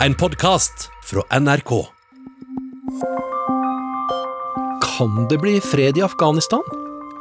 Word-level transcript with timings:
En 0.00 0.14
podkast 0.14 0.90
fra 1.04 1.40
NRK. 1.40 1.86
Kan 4.98 5.28
det 5.28 5.38
bli 5.38 5.60
fred 5.60 5.98
i 5.98 6.02
Afghanistan? 6.02 6.62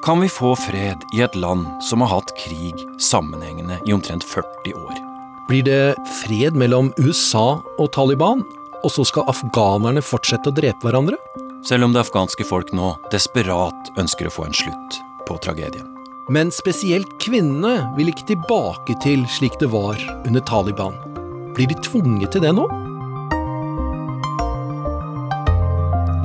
Kan 0.03 0.21
vi 0.21 0.29
få 0.29 0.55
fred 0.55 0.97
i 1.15 1.21
et 1.21 1.35
land 1.35 1.83
som 1.83 2.01
har 2.01 2.07
hatt 2.07 2.33
krig 2.37 2.75
sammenhengende 2.99 3.79
i 3.85 3.93
omtrent 3.93 4.23
40 4.23 4.73
år? 4.73 4.99
Blir 5.47 5.63
det 5.63 5.95
fred 6.25 6.55
mellom 6.55 6.91
USA 6.97 7.61
og 7.79 7.91
Taliban, 7.95 8.43
og 8.83 8.91
så 8.91 9.07
skal 9.07 9.31
afghanerne 9.31 10.03
fortsette 10.03 10.51
å 10.51 10.55
drepe 10.59 10.83
hverandre? 10.89 11.15
Selv 11.63 11.87
om 11.87 11.95
det 11.95 12.03
afghanske 12.03 12.43
folk 12.43 12.75
nå 12.75 12.97
desperat 13.11 13.95
ønsker 13.95 14.27
å 14.27 14.35
få 14.35 14.49
en 14.49 14.59
slutt 14.63 14.99
på 15.29 15.39
tragedien. 15.39 15.87
Men 16.29 16.51
spesielt 16.51 17.07
kvinnene 17.23 17.93
vil 17.95 18.11
ikke 18.11 18.33
tilbake 18.35 18.99
til 19.03 19.23
slik 19.31 19.55
det 19.61 19.71
var 19.71 19.95
under 20.25 20.43
Taliban. 20.43 21.14
Blir 21.55 21.69
de 21.71 21.75
tvunget 21.79 22.33
til 22.35 22.43
det 22.43 22.51
nå? 22.51 22.65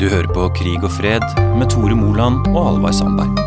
Du 0.01 0.09
hører 0.09 0.27
på 0.35 0.49
Krig 0.57 0.83
og 0.83 0.91
fred 0.97 1.23
med 1.61 1.69
Tore 1.71 1.95
Moland 1.95 2.49
og 2.51 2.65
Halvard 2.67 2.97
Sandberg. 2.99 3.39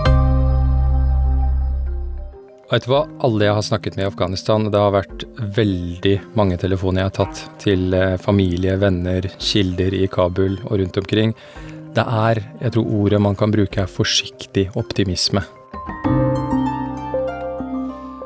Vet 2.71 2.85
du 2.85 2.93
hva, 2.93 3.01
alle 3.27 3.49
jeg 3.49 3.57
har 3.57 3.65
snakket 3.67 3.97
med 3.97 4.05
i 4.05 4.09
Afghanistan, 4.09 4.69
det 4.71 4.79
har 4.79 4.93
vært 4.95 5.25
veldig 5.57 6.13
mange 6.39 6.55
telefoner 6.61 7.03
jeg 7.03 7.09
har 7.09 7.17
tatt 7.17 7.41
til 7.61 7.97
eh, 7.97 8.15
familie, 8.21 8.77
venner, 8.79 9.27
kilder 9.35 9.97
i 9.97 10.07
Kabul 10.13 10.55
og 10.63 10.79
rundt 10.79 11.01
omkring. 11.03 11.35
Det 11.93 12.07
er, 12.07 12.41
jeg 12.63 12.77
tror 12.77 12.95
ordet 13.01 13.21
man 13.21 13.35
kan 13.37 13.51
bruke 13.53 13.83
er 13.83 13.91
forsiktig 13.91 14.69
optimisme. 14.79 15.43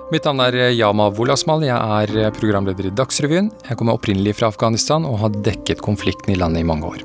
Mitt 0.07 0.23
navn 0.23 0.39
er 0.39 0.55
eh, 0.55 0.69
Yama 0.71 1.09
Wolasmal. 1.11 1.65
Jeg 1.67 1.75
er 1.75 2.11
eh, 2.15 2.29
programleder 2.31 2.85
i 2.87 2.93
Dagsrevyen. 2.95 3.49
Jeg 3.67 3.75
kommer 3.75 3.97
opprinnelig 3.97 4.37
fra 4.37 4.47
Afghanistan 4.47 5.03
og 5.03 5.17
har 5.19 5.33
dekket 5.43 5.81
konflikten 5.83 6.31
i 6.31 6.37
landet 6.39 6.63
i 6.63 6.67
mange 6.67 6.87
år. 6.87 7.01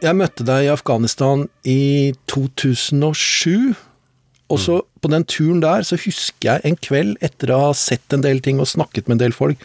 Jeg 0.00 0.16
møtte 0.16 0.46
deg 0.48 0.64
i 0.64 0.70
Afghanistan 0.72 1.44
i 1.68 2.14
2007. 2.32 3.74
Og 4.50 4.58
så 4.58 4.78
på 5.04 5.10
den 5.12 5.26
turen 5.28 5.60
der 5.60 5.84
så 5.84 5.98
husker 6.00 6.54
jeg 6.54 6.64
en 6.64 6.78
kveld, 6.80 7.18
etter 7.20 7.52
å 7.52 7.58
ha 7.66 7.74
sett 7.76 8.16
en 8.16 8.24
del 8.24 8.40
ting 8.40 8.56
og 8.56 8.70
snakket 8.72 9.04
med 9.04 9.18
en 9.18 9.26
del 9.26 9.36
folk, 9.36 9.60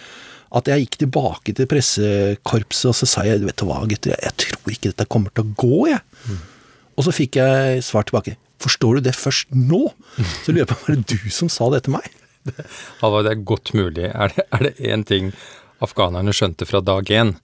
at 0.55 0.67
jeg 0.67 0.83
gikk 0.83 0.99
tilbake 1.05 1.55
til 1.55 1.69
pressekorpset 1.71 2.91
og 2.91 2.99
så 2.99 3.07
sa 3.07 3.23
jeg, 3.25 3.39
vet 3.47 3.55
du 3.63 3.65
hva 3.71 3.79
gutter, 3.87 4.19
jeg 4.19 4.35
tror 4.43 4.75
ikke 4.75 4.91
dette 4.91 5.07
kommer 5.07 5.31
til 5.31 5.47
å 5.47 5.55
gå, 5.63 5.79
jeg. 5.93 6.03
Mm. 6.27 6.43
Og 6.95 7.07
så 7.07 7.13
fikk 7.15 7.39
jeg 7.39 7.83
svar 7.83 8.07
tilbake. 8.07 8.37
Forstår 8.63 8.97
du 8.97 9.07
det 9.09 9.15
først 9.17 9.51
nå? 9.51 9.89
Så 10.43 10.53
lurer 10.53 10.63
jeg 10.63 10.71
på, 10.71 10.79
var 10.85 10.95
det 10.95 11.17
du 11.17 11.33
som 11.33 11.51
sa 11.51 11.67
det 11.73 11.85
til 11.85 11.97
meg? 11.97 12.07
Halvard, 13.01 13.25
det 13.27 13.33
er 13.33 13.45
godt 13.51 13.73
mulig. 13.75 14.09
Er 14.13 14.63
det 14.63 14.75
én 14.79 15.03
ting 15.07 15.33
afghanerne 15.83 16.33
skjønte 16.35 16.67
fra 16.69 16.81
dag 16.83 17.09
én, 17.11 17.35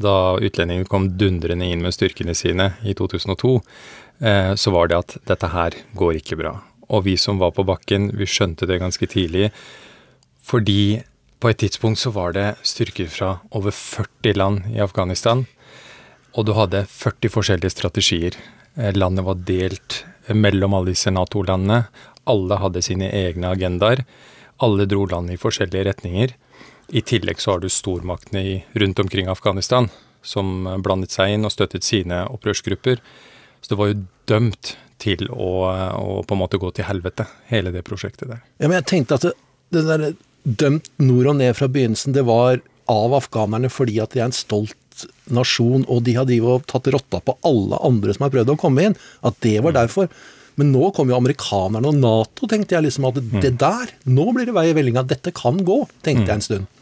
da 0.00 0.36
utlendingene 0.40 0.88
kom 0.88 1.10
dundrende 1.20 1.68
inn 1.68 1.82
med 1.84 1.94
styrkene 1.94 2.34
sine 2.34 2.72
i 2.86 2.94
2002, 2.96 3.52
eh, 4.24 4.52
så 4.56 4.72
var 4.74 4.90
det 4.90 4.98
at 4.98 5.16
dette 5.28 5.52
her 5.52 5.76
går 5.98 6.20
ikke 6.20 6.38
bra. 6.40 6.54
Og 6.90 7.04
vi 7.06 7.16
som 7.20 7.38
var 7.38 7.52
på 7.54 7.66
bakken, 7.68 8.10
vi 8.16 8.26
skjønte 8.26 8.66
det 8.66 8.80
ganske 8.82 9.06
tidlig. 9.06 9.50
Fordi 10.42 11.02
på 11.40 11.50
et 11.50 11.60
tidspunkt 11.62 12.00
så 12.00 12.12
var 12.12 12.34
det 12.36 12.48
styrker 12.66 13.08
fra 13.12 13.36
over 13.56 13.70
40 13.70 14.36
land 14.36 14.72
i 14.74 14.80
Afghanistan. 14.82 15.46
Og 16.34 16.46
du 16.46 16.54
hadde 16.56 16.84
40 16.90 17.32
forskjellige 17.32 17.74
strategier. 17.76 18.36
Eh, 18.74 18.92
landet 18.94 19.24
var 19.24 19.34
delt 19.34 20.04
mellom 20.26 20.74
alle 20.74 20.94
disse 20.94 21.10
Nato-landene. 21.10 21.84
Alle 22.30 22.60
hadde 22.60 22.82
sine 22.82 23.10
egne 23.10 23.50
agendaer. 23.50 24.04
Alle 24.62 24.86
dro 24.86 25.06
landet 25.10 25.38
i 25.38 25.40
forskjellige 25.40 25.88
retninger. 25.88 26.36
I 26.90 27.02
tillegg 27.06 27.40
så 27.40 27.54
har 27.54 27.62
du 27.62 27.70
stormaktene 27.70 28.62
rundt 28.82 28.98
omkring 28.98 29.30
Afghanistan 29.30 29.88
som 30.22 30.66
blandet 30.84 31.14
seg 31.14 31.34
inn 31.34 31.46
og 31.48 31.54
støttet 31.54 31.86
sine 31.86 32.24
opprørsgrupper. 32.28 33.00
Så 33.60 33.72
det 33.72 33.78
var 33.78 33.90
jo 33.90 34.00
dømt 34.30 34.74
til 35.00 35.30
å, 35.32 35.50
å 35.96 36.20
på 36.26 36.36
en 36.36 36.42
måte 36.42 36.60
gå 36.60 36.70
til 36.76 36.84
helvete, 36.84 37.24
hele 37.48 37.72
det 37.72 37.86
prosjektet 37.86 38.28
der. 38.28 38.42
Ja, 38.60 38.68
men 38.68 38.80
jeg 38.80 38.88
tenkte 38.90 39.16
at 39.16 39.24
det, 39.24 39.32
det 39.72 39.86
der 39.88 40.04
dømt 40.44 40.90
nord 41.00 41.32
og 41.32 41.38
ned 41.40 41.56
fra 41.56 41.70
begynnelsen, 41.72 42.16
det 42.16 42.26
var 42.28 42.60
av 42.90 43.14
afghanerne 43.16 43.70
fordi 43.72 44.00
at 44.02 44.12
de 44.12 44.20
er 44.20 44.28
en 44.28 44.36
stolt 44.36 44.76
nasjon, 45.32 45.86
og 45.88 46.04
de 46.06 46.16
har 46.18 46.66
tatt 46.70 46.90
rotta 46.94 47.22
på 47.24 47.36
alle 47.46 47.80
andre 47.86 48.16
som 48.16 48.26
har 48.26 48.34
prøvd 48.34 48.54
å 48.54 48.60
komme 48.60 48.90
inn. 48.90 48.98
At 49.26 49.38
det 49.44 49.58
var 49.60 49.74
mm. 49.74 49.78
derfor. 49.80 50.10
Men 50.60 50.74
nå 50.74 50.90
kom 50.96 51.08
jo 51.12 51.16
amerikanerne 51.16 51.88
og 51.88 51.96
Nato, 51.96 52.48
tenkte 52.50 52.76
jeg 52.76 52.88
liksom 52.88 53.08
at 53.08 53.20
det 53.20 53.54
mm. 53.54 53.60
der 53.60 53.94
Nå 54.12 54.26
blir 54.36 54.48
det 54.48 54.56
vei 54.56 54.66
i 54.72 54.76
vellinga. 54.76 55.06
Dette 55.08 55.32
kan 55.36 55.62
gå, 55.64 55.82
tenkte 56.04 56.28
jeg 56.28 56.36
en 56.36 56.46
stund. 56.46 56.76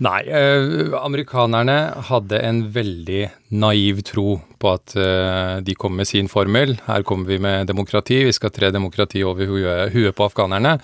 Nei, 0.00 0.20
eh, 0.32 0.94
amerikanerne 0.96 1.76
hadde 2.08 2.38
en 2.40 2.62
veldig 2.72 3.24
naiv 3.52 4.00
tro 4.08 4.38
på 4.60 4.70
at 4.72 4.94
eh, 4.96 5.58
de 5.64 5.74
kom 5.76 5.92
med 5.98 6.08
sin 6.08 6.30
formel. 6.32 6.78
Her 6.86 7.04
kommer 7.04 7.28
vi 7.28 7.36
med 7.42 7.68
demokrati, 7.68 8.22
vi 8.24 8.32
skal 8.32 8.52
tre 8.54 8.70
demokrati 8.72 9.20
over 9.28 9.50
huet, 9.50 9.92
huet 9.92 10.16
på 10.16 10.24
afghanerne. 10.30 10.78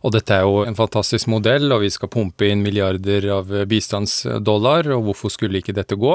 Og 0.00 0.14
dette 0.14 0.32
er 0.32 0.46
jo 0.48 0.62
en 0.64 0.76
fantastisk 0.78 1.28
modell, 1.28 1.68
og 1.74 1.82
vi 1.84 1.90
skal 1.92 2.08
pumpe 2.12 2.48
inn 2.48 2.62
milliarder 2.64 3.26
av 3.34 3.52
bistandsdollar, 3.68 4.88
og 4.96 5.10
hvorfor 5.10 5.32
skulle 5.32 5.60
ikke 5.60 5.76
dette 5.76 5.98
gå? 6.00 6.14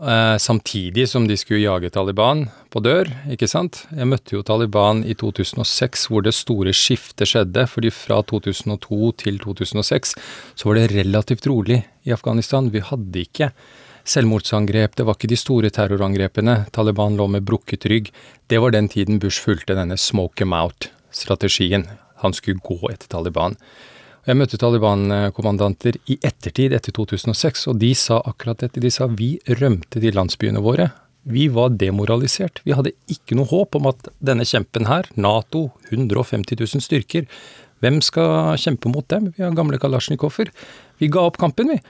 Eh, 0.00 0.36
samtidig 0.38 1.08
som 1.08 1.26
de 1.28 1.36
skulle 1.36 1.60
jage 1.60 1.90
Taliban 1.92 2.46
på 2.72 2.80
dør, 2.80 3.10
ikke 3.30 3.46
sant. 3.50 3.84
Jeg 3.92 4.08
møtte 4.08 4.34
jo 4.34 4.42
Taliban 4.42 5.02
i 5.04 5.14
2006, 5.14 6.08
hvor 6.08 6.24
det 6.24 6.32
store 6.34 6.72
skiftet 6.72 7.28
skjedde. 7.28 7.66
fordi 7.68 7.90
fra 7.90 8.22
2002 8.22 9.12
til 9.18 9.38
2006 9.38 10.14
så 10.56 10.64
var 10.64 10.74
det 10.74 10.92
relativt 10.96 11.46
rolig 11.46 11.84
i 12.04 12.12
Afghanistan. 12.12 12.70
Vi 12.70 12.80
hadde 12.80 13.20
ikke 13.20 13.52
selvmordsangrep, 14.04 14.96
det 14.96 15.06
var 15.06 15.14
ikke 15.14 15.28
de 15.28 15.36
store 15.36 15.70
terrorangrepene. 15.70 16.66
Taliban 16.72 17.16
lå 17.16 17.28
med 17.28 17.44
brukket 17.44 17.86
rygg. 17.86 18.10
Det 18.48 18.58
var 18.58 18.70
den 18.70 18.88
tiden 18.88 19.20
Bush 19.20 19.40
fulgte 19.40 19.74
denne 19.74 19.96
smoke 19.96 20.36
them 20.36 20.52
out-strategien. 20.52 21.86
Han 22.22 22.34
skulle 22.36 22.62
gå 22.62 22.78
etter 22.90 23.10
Taliban. 23.12 23.58
Jeg 24.22 24.38
møtte 24.38 24.58
Taliban-kommandanter 24.62 25.98
i 26.06 26.18
ettertid, 26.22 26.74
etter 26.76 26.94
2006, 26.94 27.66
og 27.72 27.80
de 27.82 27.90
sa 27.98 28.20
akkurat 28.22 28.60
dette. 28.62 28.82
De 28.82 28.90
sa 28.94 29.08
vi 29.10 29.34
rømte 29.58 29.98
til 29.98 30.14
landsbyene 30.14 30.62
våre. 30.62 30.92
Vi 31.26 31.48
var 31.54 31.74
demoralisert. 31.78 32.62
Vi 32.66 32.74
hadde 32.74 32.94
ikke 33.10 33.36
noe 33.38 33.50
håp 33.50 33.74
om 33.78 33.90
at 33.90 34.08
denne 34.22 34.46
kjempen 34.46 34.86
her, 34.90 35.10
Nato, 35.18 35.68
150 35.90 36.58
000 36.58 36.86
styrker, 36.86 37.26
hvem 37.82 37.98
skal 37.98 38.54
kjempe 38.62 38.90
mot 38.90 39.06
dem? 39.10 39.32
Vi 39.34 39.42
har 39.42 39.54
gamle 39.58 39.78
kalasjnikover. 39.82 40.52
Vi 41.02 41.10
ga 41.10 41.26
opp 41.26 41.40
kampen, 41.42 41.72
vi. 41.74 41.80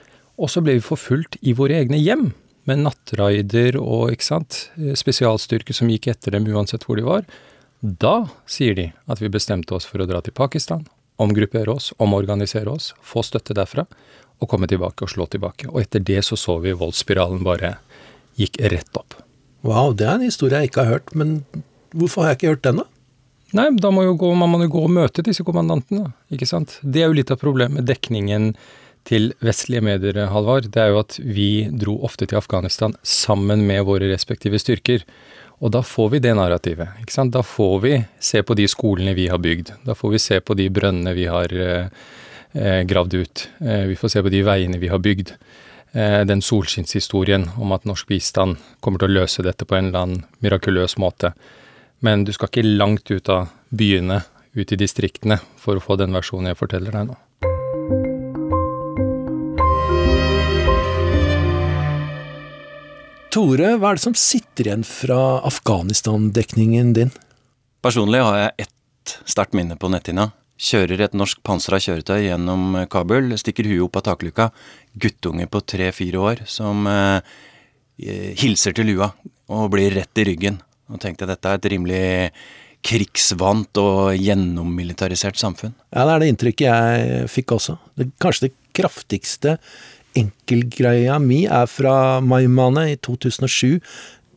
Og 0.41 0.49
så 0.49 0.63
ble 0.65 0.79
vi 0.79 0.85
forfulgt 0.85 1.37
i 1.45 1.53
våre 1.53 1.77
egne 1.83 1.99
hjem, 2.01 2.31
med 2.65 2.81
nattraider 2.81 3.77
og 3.77 4.13
ikke 4.15 4.25
sant, 4.25 4.57
spesialstyrker 4.97 5.75
som 5.75 5.91
gikk 5.91 6.07
etter 6.13 6.33
dem 6.33 6.47
uansett 6.49 6.87
hvor 6.87 6.97
de 6.97 7.05
var. 7.05 7.27
Da 7.83 8.29
sier 8.47 8.75
de 8.77 8.89
at 9.11 9.19
vi 9.19 9.31
bestemte 9.31 9.75
oss 9.75 9.85
for 9.85 9.99
å 9.99 10.07
dra 10.07 10.21
til 10.23 10.35
Pakistan 10.35 10.85
omgruppere 11.21 11.71
oss, 11.71 11.93
omorganisere 11.97 12.69
oss, 12.69 12.93
få 13.01 13.23
støtte 13.25 13.55
derfra, 13.57 13.85
og 14.41 14.49
komme 14.49 14.67
tilbake 14.67 15.05
og 15.05 15.11
slå 15.11 15.27
tilbake. 15.31 15.69
Og 15.71 15.83
etter 15.83 16.03
det 16.03 16.23
så 16.25 16.37
så 16.39 16.57
vi 16.63 16.73
voldsspiralen 16.77 17.43
bare 17.45 17.77
gikk 18.39 18.59
rett 18.73 18.99
opp. 18.99 19.19
Wow, 19.63 19.93
det 19.95 20.07
er 20.07 20.17
en 20.17 20.27
historie 20.27 20.59
jeg 20.59 20.71
ikke 20.71 20.83
har 20.83 20.97
hørt, 20.97 21.13
men 21.15 21.37
hvorfor 21.93 22.25
har 22.25 22.33
jeg 22.33 22.41
ikke 22.41 22.55
hørt 22.55 22.65
den, 22.67 22.81
da? 22.83 22.89
Nei, 23.53 23.67
da 23.77 23.91
må 23.93 24.07
gå, 24.17 24.31
man 24.33 24.49
må 24.49 24.63
jo 24.63 24.71
gå 24.73 24.87
og 24.87 24.95
møte 24.95 25.23
disse 25.25 25.45
kommandantene, 25.45 26.09
ikke 26.33 26.49
sant. 26.49 26.79
Det 26.81 27.03
er 27.03 27.11
jo 27.11 27.19
litt 27.19 27.31
av 27.31 27.37
problemet. 27.37 27.77
med 27.77 27.85
Dekningen 27.85 28.55
til 29.05 29.29
vestlige 29.45 29.83
medier, 29.85 30.17
Halvard, 30.31 30.71
det 30.73 30.81
er 30.81 30.89
jo 30.89 31.03
at 31.03 31.19
vi 31.21 31.69
dro 31.69 31.99
ofte 32.07 32.25
til 32.25 32.39
Afghanistan 32.39 32.95
sammen 33.03 33.67
med 33.67 33.85
våre 33.85 34.09
respektive 34.09 34.57
styrker. 34.59 35.05
Og 35.63 35.71
da 35.71 35.79
får 35.85 36.09
vi 36.11 36.19
det 36.19 36.33
narrativet. 36.35 36.99
ikke 36.99 37.15
sant? 37.15 37.31
Da 37.31 37.41
får 37.43 37.75
vi 37.85 37.93
se 38.19 38.43
på 38.43 38.55
de 38.59 38.67
skolene 38.67 39.13
vi 39.15 39.29
har 39.31 39.39
bygd. 39.39 39.71
Da 39.87 39.95
får 39.95 40.11
vi 40.11 40.19
se 40.19 40.39
på 40.43 40.57
de 40.59 40.67
brønnene 40.69 41.13
vi 41.15 41.27
har 41.31 41.53
eh, 41.55 41.87
eh, 42.51 42.81
gravd 42.83 43.13
ut. 43.13 43.47
Eh, 43.63 43.85
vi 43.87 43.95
får 43.95 44.11
se 44.11 44.23
på 44.25 44.33
de 44.33 44.43
veiene 44.43 44.81
vi 44.81 44.91
har 44.91 44.99
bygd. 44.99 45.31
Eh, 45.93 46.19
den 46.27 46.43
solskinnshistorien 46.43 47.47
om 47.55 47.71
at 47.71 47.87
norsk 47.87 48.11
bistand 48.11 48.59
kommer 48.83 48.99
til 48.99 49.13
å 49.13 49.21
løse 49.21 49.45
dette 49.45 49.63
på 49.63 49.77
en 49.77 49.87
eller 49.87 50.03
annen 50.03 50.23
mirakuløs 50.43 50.97
måte. 50.99 51.31
Men 52.03 52.25
du 52.27 52.33
skal 52.35 52.51
ikke 52.51 52.67
langt 52.67 53.07
ut 53.13 53.29
av 53.31 53.53
byene, 53.71 54.19
ut 54.53 54.71
i 54.75 54.79
distriktene, 54.79 55.39
for 55.55 55.79
å 55.79 55.83
få 55.83 55.95
den 56.01 56.11
versjonen 56.11 56.51
jeg 56.51 56.59
forteller 56.59 56.91
deg 56.91 57.07
nå. 57.07 57.15
Tore, 63.33 63.71
hva 63.81 63.89
er 63.89 63.97
det 63.97 64.03
som 64.03 64.13
sitter 64.13 64.67
igjen 64.67 64.83
fra 64.85 65.39
Afghanistan-dekningen 65.47 66.91
din? 66.93 67.09
Personlig 67.81 68.19
har 68.21 68.35
jeg 68.37 68.67
ett 68.67 69.13
sterkt 69.25 69.55
minne 69.57 69.73
på 69.73 69.89
netthinna. 69.89 70.27
Kjører 70.61 71.01
et 71.01 71.15
norsk 71.17 71.39
pansra 71.41 71.79
kjøretøy 71.81 72.27
gjennom 72.27 72.77
Kabul, 72.93 73.33
stikker 73.41 73.65
huet 73.71 73.87
opp 73.87 73.97
av 73.97 74.05
takluka. 74.05 74.51
Guttunge 74.93 75.47
på 75.49 75.63
tre-fire 75.65 76.21
år 76.21 76.43
som 76.45 76.85
eh, 76.85 77.33
hilser 78.37 78.77
til 78.77 78.91
lua 78.91 79.09
og 79.49 79.71
blir 79.73 79.97
rett 79.97 80.21
i 80.21 80.27
ryggen. 80.29 80.61
Og 80.93 81.01
tenkte 81.01 81.25
dette 81.25 81.49
er 81.49 81.57
et 81.57 81.69
rimelig 81.73 82.05
krigsvant 82.85 83.81
og 83.81 84.13
gjennommilitarisert 84.13 85.41
samfunn. 85.41 85.73
Ja, 85.89 86.05
det 86.05 86.11
er 86.13 86.21
det 86.21 86.29
inntrykket 86.35 86.69
jeg 86.69 87.33
fikk 87.33 87.57
også. 87.57 87.79
Det, 87.97 88.11
kanskje 88.21 88.51
det 88.51 88.55
kraftigste 88.77 89.57
enkeltgreia 90.19 91.19
mi 91.21 91.43
er 91.45 91.69
fra 91.69 92.19
Maimane 92.23 92.89
i 92.93 92.99
2007. 93.01 93.79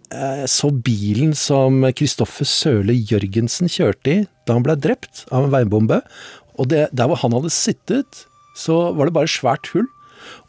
Jeg 0.07 0.49
så 0.51 0.71
bilen 0.71 1.35
som 1.37 1.83
Kristoffer 1.99 2.47
Søle 2.47 2.95
Jørgensen 2.95 3.71
kjørte 3.71 4.13
i 4.13 4.25
da 4.47 4.55
han 4.55 4.65
ble 4.67 4.77
drept 4.79 5.25
av 5.35 5.47
en 5.47 5.53
veibombe. 5.55 6.01
Og 6.57 6.71
det, 6.71 6.87
der 6.97 7.11
hvor 7.11 7.21
han 7.21 7.35
hadde 7.35 7.53
sittet, 7.53 8.25
så 8.57 8.93
var 8.97 9.09
det 9.09 9.17
bare 9.17 9.31
svært 9.31 9.69
hull. 9.75 9.89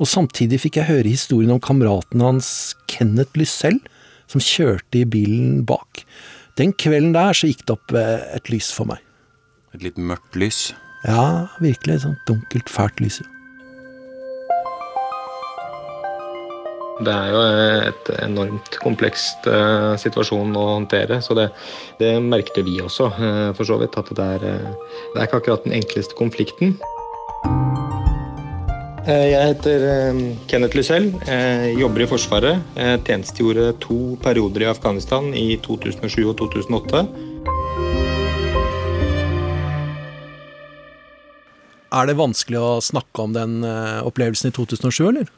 Og 0.01 0.09
samtidig 0.09 0.62
fikk 0.63 0.79
jeg 0.79 0.89
høre 0.89 1.12
historien 1.12 1.53
om 1.53 1.62
kameraten 1.62 2.24
hans 2.24 2.50
Kenneth 2.89 3.38
Lysell, 3.38 3.79
som 4.29 4.44
kjørte 4.44 5.01
i 5.01 5.07
bilen 5.09 5.63
bak. 5.68 6.03
Den 6.57 6.74
kvelden 6.74 7.13
der 7.15 7.38
så 7.38 7.50
gikk 7.50 7.65
det 7.65 7.75
opp 7.75 7.94
eh, 7.95 8.24
et 8.38 8.50
lys 8.53 8.71
for 8.74 8.89
meg. 8.89 9.01
Et 9.75 9.83
litt 9.85 9.97
mørkt 9.97 10.38
lys. 10.39 10.71
Ja, 11.06 11.47
virkelig. 11.62 12.00
Et 12.00 12.06
sånt 12.07 12.29
dunkelt, 12.29 12.71
fælt 12.71 13.01
lys. 13.03 13.21
Det 16.97 17.13
er 17.13 17.29
jo 17.29 17.41
et 17.91 18.07
enormt 18.23 18.77
komplekst 18.81 19.45
uh, 19.45 19.94
situasjon 20.01 20.55
å 20.57 20.63
håndtere, 20.71 21.19
så 21.21 21.35
det, 21.38 21.51
det 22.01 22.15
merket 22.25 22.63
vi 22.65 22.79
også, 22.81 23.11
uh, 23.13 23.49
for 23.57 23.69
så 23.69 23.77
vidt. 23.77 23.97
At 23.99 24.09
det 24.17 24.25
er, 24.38 24.45
uh, 24.47 24.95
det 25.13 25.21
er 25.21 25.27
ikke 25.27 25.41
akkurat 25.44 25.67
den 25.67 25.77
enkleste 25.77 26.17
konflikten. 26.17 26.77
Jeg 29.07 29.39
heter 29.39 29.85
Kenneth 30.51 30.75
Lysell, 30.75 31.05
jobber 31.79 32.03
i 32.03 32.07
Forsvaret. 32.11 32.73
Tjenestegjorde 33.07 33.69
to 33.79 34.17
perioder 34.19 34.65
i 34.65 34.67
Afghanistan 34.67 35.29
i 35.31 35.55
2007 35.63 36.25
og 36.25 36.33
2008. 36.41 37.05
Er 41.95 42.11
det 42.11 42.19
vanskelig 42.19 42.59
å 42.59 42.73
snakke 42.83 43.23
om 43.23 43.38
den 43.38 43.61
opplevelsen 43.63 44.51
i 44.51 44.57
2007, 44.59 45.05
eller? 45.13 45.31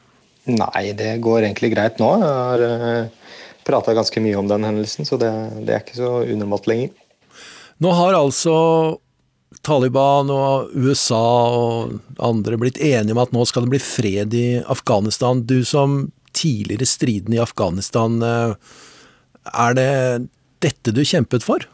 Nei, 0.48 0.92
det 0.96 1.18
går 1.24 1.44
egentlig 1.44 1.72
greit 1.74 2.00
nå. 2.00 2.08
Jeg 2.22 2.32
har 2.38 2.64
uh, 2.64 3.36
prata 3.66 3.94
ganske 3.96 4.22
mye 4.24 4.38
om 4.40 4.48
den 4.48 4.64
hendelsen, 4.66 5.08
så 5.08 5.18
det, 5.20 5.30
det 5.66 5.74
er 5.74 5.84
ikke 5.84 6.00
så 6.00 6.12
unormalt 6.24 6.68
lenger. 6.70 6.94
Nå 7.80 7.92
har 7.96 8.16
altså 8.16 8.54
Taliban 9.66 10.30
og 10.32 10.72
USA 10.76 11.24
og 11.56 11.98
andre 12.22 12.58
blitt 12.60 12.80
enige 12.80 13.16
om 13.16 13.22
at 13.22 13.32
nå 13.34 13.44
skal 13.48 13.66
det 13.66 13.74
bli 13.74 13.82
fred 13.82 14.36
i 14.36 14.48
Afghanistan. 14.60 15.42
Du 15.48 15.60
som 15.68 16.10
tidligere 16.36 16.86
stridende 16.86 17.38
i 17.38 17.42
Afghanistan, 17.42 18.20
eh, 18.22 18.54
er 19.50 19.74
det 19.74 19.90
dette 20.62 20.94
du 20.94 21.02
kjempet 21.02 21.44
for? 21.44 21.64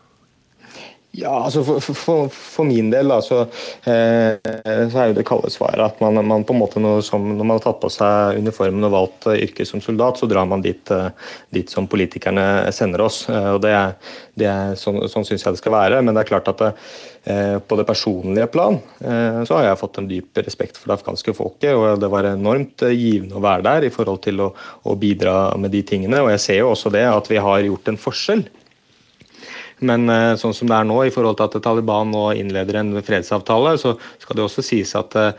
Ja, 1.17 1.31
altså 1.47 1.63
for, 1.65 1.81
for, 1.81 2.27
for 2.29 2.69
min 2.69 2.91
del 2.93 3.09
da, 3.09 3.17
så, 3.25 3.39
eh, 3.89 4.37
så, 4.37 4.99
er 5.01 5.11
jo 5.11 5.17
det 5.17 5.25
kalde 5.29 5.49
svaret 5.53 5.81
at 5.81 6.01
man, 6.05 6.19
man, 6.21 6.45
på 6.45 6.53
en 6.53 6.61
måte 6.61 6.83
når, 6.83 7.01
som, 7.07 7.25
når 7.39 7.47
man 7.47 7.57
har 7.57 7.65
tatt 7.65 7.79
på 7.81 7.91
seg 7.93 8.41
uniformen 8.43 8.85
og 8.85 8.93
valgt 8.93 9.29
uh, 9.31 9.33
yrke 9.33 9.65
som 9.69 9.81
soldat, 9.81 10.21
så 10.21 10.29
drar 10.29 10.49
man 10.51 10.65
dit, 10.65 10.93
uh, 10.93 11.09
dit 11.57 11.73
som 11.73 11.89
politikerne 11.89 12.69
sender 12.75 13.07
oss. 13.07 13.23
Uh, 13.31 13.55
og 13.55 13.63
det 13.65 13.73
er, 13.73 13.97
det 14.37 14.51
er 14.51 14.75
Sånn, 14.77 14.99
sånn 15.09 15.25
syns 15.25 15.47
jeg 15.47 15.55
det 15.55 15.61
skal 15.63 15.73
være. 15.73 16.03
Men 16.05 16.13
det 16.13 16.25
er 16.25 16.29
klart 16.29 16.49
at 16.51 16.61
det, 16.61 16.73
på 17.67 17.79
det 17.79 17.87
personlige 17.89 18.47
plan 18.53 18.77
så 19.01 19.57
har 19.57 19.65
jeg 19.65 19.79
fått 19.81 19.97
en 19.99 20.09
dyp 20.11 20.39
respekt 20.45 20.77
for 20.79 20.91
det 20.91 20.99
afghanske 20.99 21.33
folket. 21.35 21.73
Og 21.75 22.03
det 22.03 22.11
var 22.13 22.29
enormt 22.29 22.85
givende 22.93 23.39
å 23.39 23.43
være 23.43 23.65
der 23.67 23.87
i 23.89 23.93
forhold 23.95 24.21
til 24.27 24.43
å, 24.45 24.51
å 24.87 24.95
bidra 25.01 25.55
med 25.59 25.73
de 25.75 25.81
tingene. 25.87 26.21
Og 26.23 26.31
jeg 26.35 26.43
ser 26.45 26.61
jo 26.61 26.71
også 26.75 26.93
det 26.95 27.07
at 27.09 27.31
vi 27.33 27.41
har 27.43 27.65
gjort 27.65 27.91
en 27.91 28.01
forskjell 28.03 28.45
men 29.85 30.09
eh, 30.09 30.35
sånn 30.41 30.55
som 30.57 30.71
det 30.71 30.77
er 30.79 30.87
nå, 30.89 30.97
i 31.05 31.13
forhold 31.13 31.37
til 31.37 31.51
at 31.51 31.57
Taliban 31.65 32.09
nå 32.09 32.23
innleder 32.41 32.79
en 32.81 32.95
fredsavtale, 33.05 33.75
så 33.77 33.93
skal 34.23 34.39
det 34.39 34.45
også 34.47 34.65
sies 34.65 34.95
at 34.97 35.13
eh, 35.21 35.35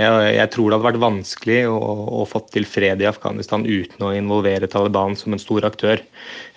jeg, 0.00 0.48
tror 0.50 0.66
det 0.66 0.78
hadde 0.78 0.88
vært 0.88 1.04
vanskelig 1.04 1.60
å 1.70 2.24
få 2.26 2.42
til 2.50 2.66
fred 2.66 3.04
i 3.04 3.06
Afghanistan 3.06 3.62
uten 3.62 4.02
å 4.02 4.10
involvere 4.16 4.70
Taliban 4.72 5.14
som 5.18 5.36
en 5.36 5.42
stor 5.42 5.68
aktør. 5.70 6.02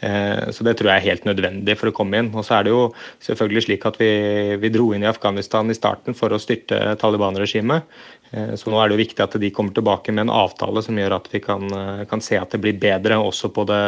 Eh, 0.02 0.50
så 0.56 0.66
det 0.66 0.80
tror 0.80 0.90
jeg 0.90 1.04
er 1.04 1.08
helt 1.12 1.30
nødvendig 1.30 1.78
for 1.78 1.92
å 1.92 1.96
komme 2.02 2.24
inn. 2.24 2.34
Og 2.34 2.48
så 2.48 2.58
er 2.58 2.66
det 2.66 2.74
jo 2.74 2.84
selvfølgelig 3.28 3.68
slik 3.68 3.86
at 3.86 4.02
vi, 4.02 4.12
vi 4.58 4.74
dro 4.74 4.90
inn 4.96 5.06
i 5.06 5.12
Afghanistan 5.12 5.70
i 5.70 5.78
starten 5.78 6.18
for 6.18 6.34
å 6.34 6.42
styrte 6.42 6.81
Taliban-regimet. 6.98 8.00
Så 8.30 8.70
nå 8.70 8.78
er 8.78 8.90
det 8.90 8.94
jo 8.94 9.02
viktig 9.02 9.24
at 9.26 9.40
de 9.42 9.50
kommer 9.50 9.74
tilbake 9.74 10.14
med 10.14 10.28
en 10.28 10.36
avtale 10.38 10.84
som 10.86 10.98
gjør 10.98 11.16
at 11.18 11.31
vi 11.34 11.42
kan, 11.42 11.66
kan 12.10 12.22
se 12.22 12.38
at 12.38 12.54
det 12.54 12.62
blir 12.62 12.78
bedre 12.78 13.18
også 13.18 13.50
på 13.50 13.66
det 13.66 13.81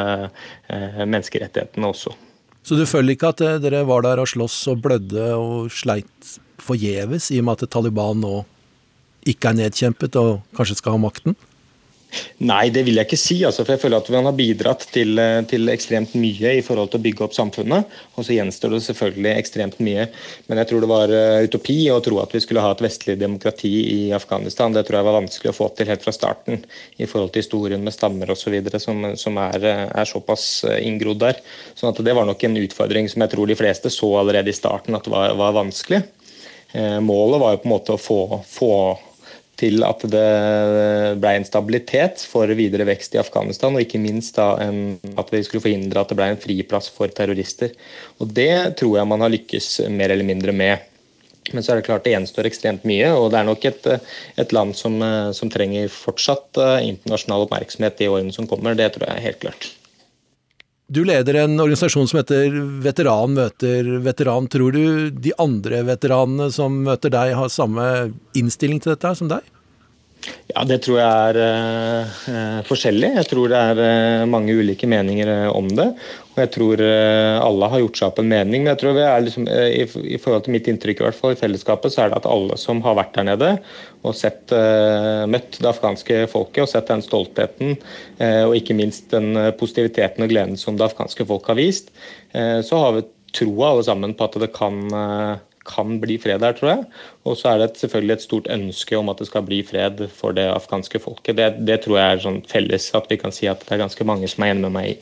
menneskerettighetene 1.05 1.93
også. 1.93 2.15
Så 2.61 2.77
du 2.77 2.85
føler 2.85 3.15
ikke 3.15 3.31
at 3.33 3.41
eh, 3.45 3.59
dere 3.61 3.83
var 3.89 4.05
der 4.05 4.21
og 4.21 4.29
sloss 4.29 4.59
og 4.69 4.83
blødde 4.83 5.31
og 5.33 5.71
sleit 5.73 6.35
forgjeves, 6.61 7.31
i 7.33 7.39
og 7.41 7.47
med 7.47 7.63
at 7.63 7.71
Taliban 7.73 8.21
nå 8.21 8.43
ikke 9.27 9.51
er 9.51 9.57
nedkjempet 9.57 10.17
og 10.21 10.41
kanskje 10.57 10.77
skal 10.77 10.95
ha 10.95 11.01
makten? 11.01 11.37
Nei, 12.43 12.65
det 12.73 12.83
vil 12.87 12.97
jeg 12.99 13.07
ikke 13.07 13.19
si. 13.19 13.37
Altså, 13.47 13.63
for 13.63 13.75
jeg 13.75 13.81
føler 13.83 14.01
at 14.01 14.09
Man 14.11 14.27
har 14.27 14.35
bidratt 14.35 14.85
til, 14.91 15.17
eh, 15.19 15.41
til, 15.47 15.69
ekstremt 15.71 16.13
mye 16.19 16.55
i 16.57 16.63
forhold 16.65 16.91
til 16.91 16.99
å 16.99 17.05
bygge 17.05 17.25
opp 17.25 17.35
samfunnet. 17.37 17.87
Og 18.17 18.27
så 18.27 18.35
gjenstår 18.35 18.75
det 18.75 18.81
selvfølgelig 18.87 19.31
ekstremt 19.37 19.79
mye. 19.79 20.07
Men 20.49 20.61
jeg 20.61 20.69
tror 20.69 20.83
det 20.83 20.91
var 20.91 21.13
uh, 21.13 21.45
utopi 21.45 21.77
å 21.93 22.01
tro 22.03 22.19
at 22.21 22.33
vi 22.35 22.41
skulle 22.43 22.63
ha 22.63 22.71
et 22.73 22.83
vestlig 22.83 23.17
demokrati 23.21 23.71
i 23.93 23.99
Afghanistan. 24.15 24.73
Det 24.73 24.83
tror 24.87 24.99
jeg 24.99 25.07
var 25.07 25.19
vanskelig 25.19 25.53
å 25.53 25.57
få 25.57 25.69
til 25.75 25.91
helt 25.91 26.03
fra 26.03 26.15
starten 26.15 26.63
i 26.97 27.07
forhold 27.07 27.31
til 27.31 27.45
historien 27.45 27.83
med 27.83 27.95
stammer 27.95 28.33
osv. 28.33 28.57
Som, 28.81 29.05
som 29.15 29.37
er, 29.39 29.59
eh, 29.63 29.85
er 29.87 30.09
såpass 30.09 30.65
inngrodd 30.81 31.21
der. 31.23 31.43
Sånn 31.75 31.95
det 32.01 32.15
var 32.17 32.25
nok 32.25 32.43
en 32.43 32.57
utfordring 32.57 33.07
som 33.11 33.23
jeg 33.23 33.35
tror 33.35 33.47
de 33.47 33.59
fleste 33.59 33.91
så 33.93 34.09
allerede 34.19 34.51
i 34.51 34.57
starten 34.57 34.97
at 34.97 35.07
var, 35.11 35.35
var 35.39 35.55
vanskelig. 35.55 36.03
Eh, 36.71 36.99
målet 36.99 37.39
var 37.39 37.55
jo 37.55 37.61
på 37.61 37.67
en 37.67 37.73
måte 37.73 37.95
å 37.95 37.99
få, 37.99 38.19
få 38.47 38.73
til 39.61 39.85
at 39.85 40.03
det 40.09 40.27
ble 41.21 41.33
en 41.37 41.47
stabilitet 41.47 42.23
for 42.27 42.49
videre 42.57 42.87
vekst 42.89 43.15
i 43.15 43.21
Afghanistan, 43.21 43.75
og 43.75 43.83
ikke 43.83 44.01
minst 44.01 44.39
en, 44.41 44.97
at 45.15 45.33
vi 45.33 45.43
skulle 45.45 45.63
forhindre 45.63 46.01
at 46.01 46.11
det 46.11 46.17
ble 46.19 46.31
en 46.33 46.41
friplass 46.41 46.89
for 46.93 47.11
terrorister. 47.13 47.75
Og 48.19 48.33
Det 48.33 48.77
tror 48.81 48.97
jeg 48.97 49.11
man 49.11 49.21
har 49.21 49.33
lykkes 49.33 49.69
mer 49.93 50.13
eller 50.13 50.27
mindre 50.27 50.55
med. 50.55 50.87
Men 51.51 51.63
så 51.63 51.73
er 51.73 51.79
det 51.79 51.87
klart 51.87 52.05
det 52.05 52.13
gjenstår 52.13 52.47
ekstremt 52.47 52.83
mye, 52.87 53.09
og 53.17 53.31
det 53.33 53.39
er 53.39 53.47
nok 53.47 53.65
et, 53.65 53.87
et 54.39 54.53
land 54.55 54.75
som, 54.77 54.99
som, 55.35 55.49
trenger 55.51 55.89
fortsatt 55.91 56.59
eh, 56.61 56.87
internasjonal 56.93 57.47
oppmerksomhet 57.47 58.05
i 58.05 58.11
årene 58.11 58.35
som 58.35 58.47
kommer. 58.49 58.77
Det 58.77 58.91
tror 58.93 59.09
jeg 59.09 59.17
er 59.17 59.25
helt 59.25 59.41
klart. 59.41 59.71
Du 60.91 61.05
leder 61.07 61.37
en 61.39 61.53
organisasjon 61.55 62.07
som 62.09 62.17
heter 62.19 62.51
Veteran 62.83 63.31
møter 63.37 63.87
veteran. 64.03 64.49
Tror 64.51 64.75
du 64.75 65.07
de 65.15 65.31
andre 65.39 65.85
veteranene 65.87 66.49
som 66.51 66.81
møter 66.83 67.13
deg, 67.13 67.31
har 67.39 67.53
samme 67.53 67.85
innstilling 68.35 68.81
til 68.83 68.91
dette 68.91 69.13
som 69.15 69.29
deg? 69.31 69.45
Ja, 70.51 70.63
Det 70.67 70.81
tror 70.85 70.97
jeg 70.99 71.35
er 71.35 71.37
uh, 71.41 72.59
forskjellig. 72.67 73.13
Jeg 73.17 73.27
tror 73.29 73.51
det 73.51 73.61
er 73.71 73.79
uh, 73.81 74.29
mange 74.29 74.53
ulike 74.53 74.89
meninger 74.89 75.31
om 75.49 75.69
det. 75.71 75.87
Og 76.31 76.39
jeg 76.39 76.51
tror 76.53 76.81
alle 76.81 77.67
har 77.67 77.81
gjort 77.81 77.97
seg 77.99 78.07
opp 78.07 78.19
en 78.21 78.29
mening. 78.31 78.61
Men 78.63 78.71
jeg 78.71 78.79
tror 78.79 78.93
vi 78.95 79.03
er 79.03 79.25
liksom, 79.25 79.49
i, 79.51 79.83
i, 80.15 80.19
forhold 80.21 80.45
til 80.45 80.55
mitt 80.55 80.69
inntrykk 80.71 81.01
i 81.01 81.05
hvert 81.05 81.17
fall 81.17 81.35
i 81.35 81.39
fellesskapet, 81.39 81.91
så 81.91 82.05
er 82.05 82.13
det 82.13 82.21
at 82.21 82.29
alle 82.31 82.55
som 82.55 82.79
har 82.85 82.95
vært 82.95 83.17
der 83.17 83.27
nede 83.27 83.49
og 84.07 84.15
sett, 84.15 84.53
møtt 85.27 85.59
det 85.59 85.67
afghanske 85.67 86.21
folket 86.31 86.63
og 86.63 86.71
sett 86.71 86.87
den 86.87 87.03
stoltheten 87.03 87.75
og 88.47 88.55
ikke 88.57 88.77
minst 88.79 89.11
den 89.11 89.35
positiviteten 89.59 90.23
og 90.23 90.31
gleden 90.31 90.55
som 90.57 90.79
det 90.79 90.87
afghanske 90.87 91.27
folk 91.27 91.51
har 91.51 91.59
vist, 91.59 91.91
så 92.31 92.81
har 92.85 92.95
vi 92.95 93.05
troa 93.35 93.73
alle 93.73 93.85
sammen 93.91 94.15
på 94.15 94.31
at 94.31 94.39
det 94.41 94.53
kan 94.55 94.79
kan 95.67 95.99
bli 96.01 96.17
fred 96.21 96.41
der, 96.43 96.55
tror 96.57 96.71
jeg. 96.71 96.85
Og 97.27 97.37
så 97.39 97.53
er 97.53 97.61
det 97.61 97.79
selvfølgelig 97.79 98.17
et 98.17 98.25
stort 98.25 98.49
ønske 98.51 98.97
om 98.97 99.11
at 99.13 99.21
det 99.21 99.29
skal 99.29 99.45
bli 99.47 99.61
fred 99.67 100.03
for 100.13 100.35
det 100.37 100.47
afghanske 100.49 101.01
folket. 101.03 101.37
Det, 101.37 101.49
det 101.67 101.81
tror 101.85 101.99
jeg 101.99 102.17
er 102.17 102.25
sånn 102.25 102.41
felles, 102.49 102.89
at 102.97 103.09
vi 103.11 103.19
kan 103.21 103.35
si 103.35 103.49
at 103.51 103.63
det 103.65 103.75
er 103.75 103.83
ganske 103.83 104.07
mange 104.07 104.29
som 104.31 104.45
er 104.45 104.55
enig 104.55 104.65
med 104.67 104.75
meg 104.77 104.93
i. 104.93 104.97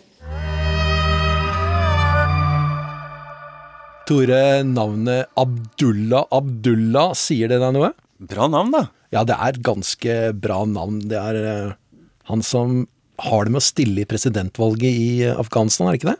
Tore, 4.09 4.63
navnet 4.65 5.29
Abdullah 5.37 6.25
Abdullah, 6.33 7.11
sier 7.13 7.51
det 7.51 7.59
deg 7.61 7.75
noe? 7.75 7.91
Bra 8.17 8.47
navn, 8.49 8.73
da. 8.73 8.87
Ja, 9.13 9.21
det 9.25 9.35
er 9.37 9.53
et 9.53 9.61
ganske 9.65 10.15
bra 10.33 10.63
navn. 10.65 11.03
Det 11.11 11.19
er 11.19 11.37
uh, 11.45 11.75
han 12.29 12.41
som 12.45 12.87
har 13.21 13.45
det 13.45 13.53
med 13.53 13.61
å 13.61 13.67
stille 13.67 14.01
i 14.01 14.09
presidentvalget 14.09 14.89
i 14.89 15.11
Afghanistan, 15.29 15.87
er 15.87 15.95
det 15.95 16.01
ikke 16.01 16.11
det? 16.13 16.19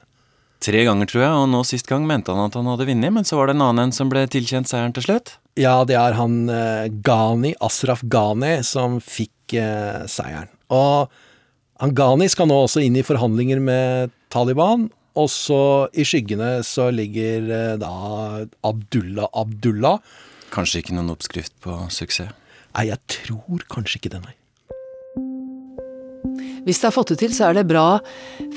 Tre 0.59 0.81
ganger, 0.83 1.07
tror 1.07 1.21
jeg, 1.23 1.31
og 1.39 1.45
nå 1.53 1.61
sist 1.63 1.87
gang 1.87 2.03
mente 2.07 2.33
han 2.35 2.49
at 2.49 2.55
han 2.57 2.67
hadde 2.67 2.89
vunnet, 2.89 3.13
men 3.15 3.27
så 3.27 3.37
var 3.39 3.47
det 3.47 3.55
en 3.55 3.63
annen 3.63 3.87
en 3.87 3.95
som 3.95 4.09
ble 4.11 4.25
tilkjent 4.27 4.67
seieren 4.67 4.91
til 4.95 5.05
slutt. 5.05 5.37
Ja, 5.59 5.85
det 5.87 5.95
er 5.95 6.17
han 6.17 6.41
eh, 6.51 6.89
Ghani, 7.05 7.53
Asraf 7.63 8.03
Ghani, 8.03 8.57
som 8.67 8.97
fikk 9.03 9.55
eh, 9.55 10.03
seieren. 10.11 10.51
Og 10.75 11.07
han 11.79 11.95
Ghani 11.95 12.27
skal 12.31 12.49
nå 12.51 12.57
også 12.65 12.83
inn 12.83 12.99
i 12.99 13.05
forhandlinger 13.07 13.63
med 13.63 14.11
Taliban, 14.35 14.89
og 15.19 15.31
så 15.31 15.61
i 15.95 16.03
skyggene 16.07 16.59
så 16.67 16.89
ligger 16.91 17.47
eh, 17.55 17.77
da 17.79 17.93
Abdullah 18.67 19.31
Abdullah. 19.31 20.03
Kanskje 20.51 20.83
ikke 20.83 20.97
noen 20.97 21.15
oppskrift 21.15 21.55
på 21.63 21.77
suksess? 21.93 22.35
Nei, 22.75 22.89
jeg 22.91 22.99
tror 23.09 23.63
kanskje 23.71 24.03
ikke 24.03 24.11
det, 24.13 24.21
nei. 24.27 24.35
Hvis 26.65 26.81
det 26.81 26.89
er 26.89 26.95
fått 26.95 27.13
det 27.13 27.19
til, 27.21 27.33
så 27.33 27.49
er 27.49 27.59
det 27.59 27.69
bra 27.69 27.99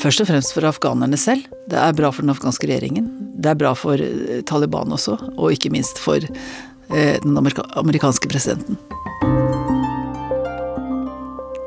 først 0.03 0.25
og 0.25 0.29
fremst 0.31 0.55
for 0.55 0.67
afghanerne 0.67 1.19
selv. 1.21 1.47
Det 1.71 1.79
er 1.79 1.95
bra 1.97 2.11
for 2.13 2.25
den 2.25 2.35
afghanske 2.35 2.69
regjeringen. 2.69 3.11
det 3.43 3.51
er 3.51 3.59
bra 3.59 3.73
for 3.75 3.99
eh, 3.99 4.43
Taliban 4.47 4.93
også, 4.95 5.17
og 5.37 5.55
ikke 5.55 5.73
minst 5.75 5.99
for 5.99 6.23
eh, 6.23 7.17
den 7.23 7.39
amerikanske 7.39 8.29
presidenten. 8.31 8.79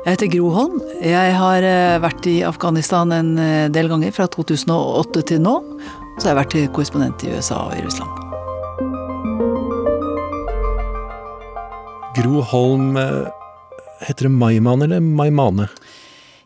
Jeg 0.06 0.14
heter 0.14 0.30
Gro 0.36 0.52
Holm. 0.54 0.76
Jeg 1.02 1.34
har 1.34 1.66
eh, 1.66 1.98
vært 2.00 2.28
i 2.30 2.38
Afghanistan 2.46 3.12
en 3.12 3.34
del 3.74 3.90
ganger 3.90 4.14
fra 4.14 4.28
2008 4.30 5.24
til 5.32 5.42
nå. 5.42 5.58
Så 6.16 6.28
har 6.28 6.36
jeg 6.36 6.40
vært 6.44 6.76
korrespondent 6.76 7.26
i 7.26 7.34
USA 7.34 7.66
og 7.66 7.74
i 7.76 7.82
Russland. 7.84 8.22
Gro 12.16 12.40
Holm, 12.40 12.94
heter 14.00 14.28
det 14.28 14.34
Maiman 14.34 14.82
eller 14.82 15.00
Maimane? 15.00 15.68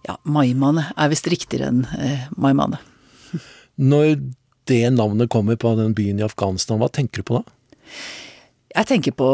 Ja, 0.06 0.16
Maimane 0.22 0.86
er 0.96 1.10
visst 1.12 1.28
riktigere 1.30 1.70
enn 1.70 1.82
eh, 1.98 2.28
Maimane. 2.40 2.80
Når 3.80 4.16
det 4.70 4.84
navnet 4.94 5.30
kommer 5.32 5.58
på 5.60 5.74
den 5.78 5.94
byen 5.96 6.20
i 6.20 6.26
Afghanistan, 6.26 6.80
hva 6.80 6.88
tenker 6.92 7.22
du 7.22 7.28
på 7.30 7.40
da? 7.40 7.56
Jeg 8.70 8.86
tenker 8.86 9.14
på 9.18 9.28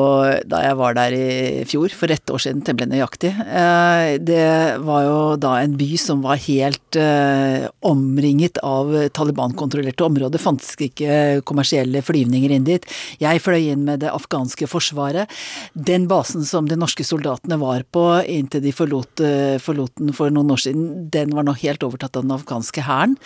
da 0.48 0.62
jeg 0.64 0.76
var 0.78 0.94
der 0.96 1.12
i 1.12 1.64
fjor, 1.68 1.92
for 1.92 2.12
ett 2.12 2.30
år 2.32 2.40
siden, 2.40 2.62
temmelig 2.64 2.88
nøyaktig. 2.94 3.34
Eh, 3.44 4.14
det 4.24 4.46
var 4.80 5.02
jo 5.04 5.18
da 5.40 5.58
en 5.60 5.74
by 5.76 5.88
som 6.00 6.22
var 6.24 6.40
helt 6.46 6.96
eh, 6.96 7.66
omringet 7.84 8.62
av 8.64 8.94
Taliban-kontrollerte 9.12 10.06
områder. 10.08 10.40
Fantes 10.40 10.72
ikke 10.80 11.42
kommersielle 11.44 12.00
flyvninger 12.06 12.56
inn 12.56 12.64
dit. 12.64 12.88
Jeg 13.20 13.44
fløy 13.44 13.74
inn 13.74 13.84
med 13.84 14.06
det 14.06 14.14
afghanske 14.14 14.70
forsvaret. 14.72 15.28
Den 15.76 16.08
basen 16.08 16.48
som 16.48 16.70
de 16.70 16.80
norske 16.80 17.04
soldatene 17.04 17.60
var 17.60 17.84
på 17.92 18.08
inntil 18.24 18.64
de 18.64 18.72
forlot, 18.72 19.20
eh, 19.20 19.60
forlot 19.60 20.00
den 20.00 20.16
for 20.16 20.32
noen 20.32 20.56
år 20.56 20.64
siden, 20.64 21.10
den 21.12 21.36
var 21.36 21.44
nå 21.44 21.52
helt 21.60 21.84
overtatt 21.84 22.16
av 22.16 22.24
den 22.24 22.38
afghanske 22.40 22.88
hæren. 22.88 23.20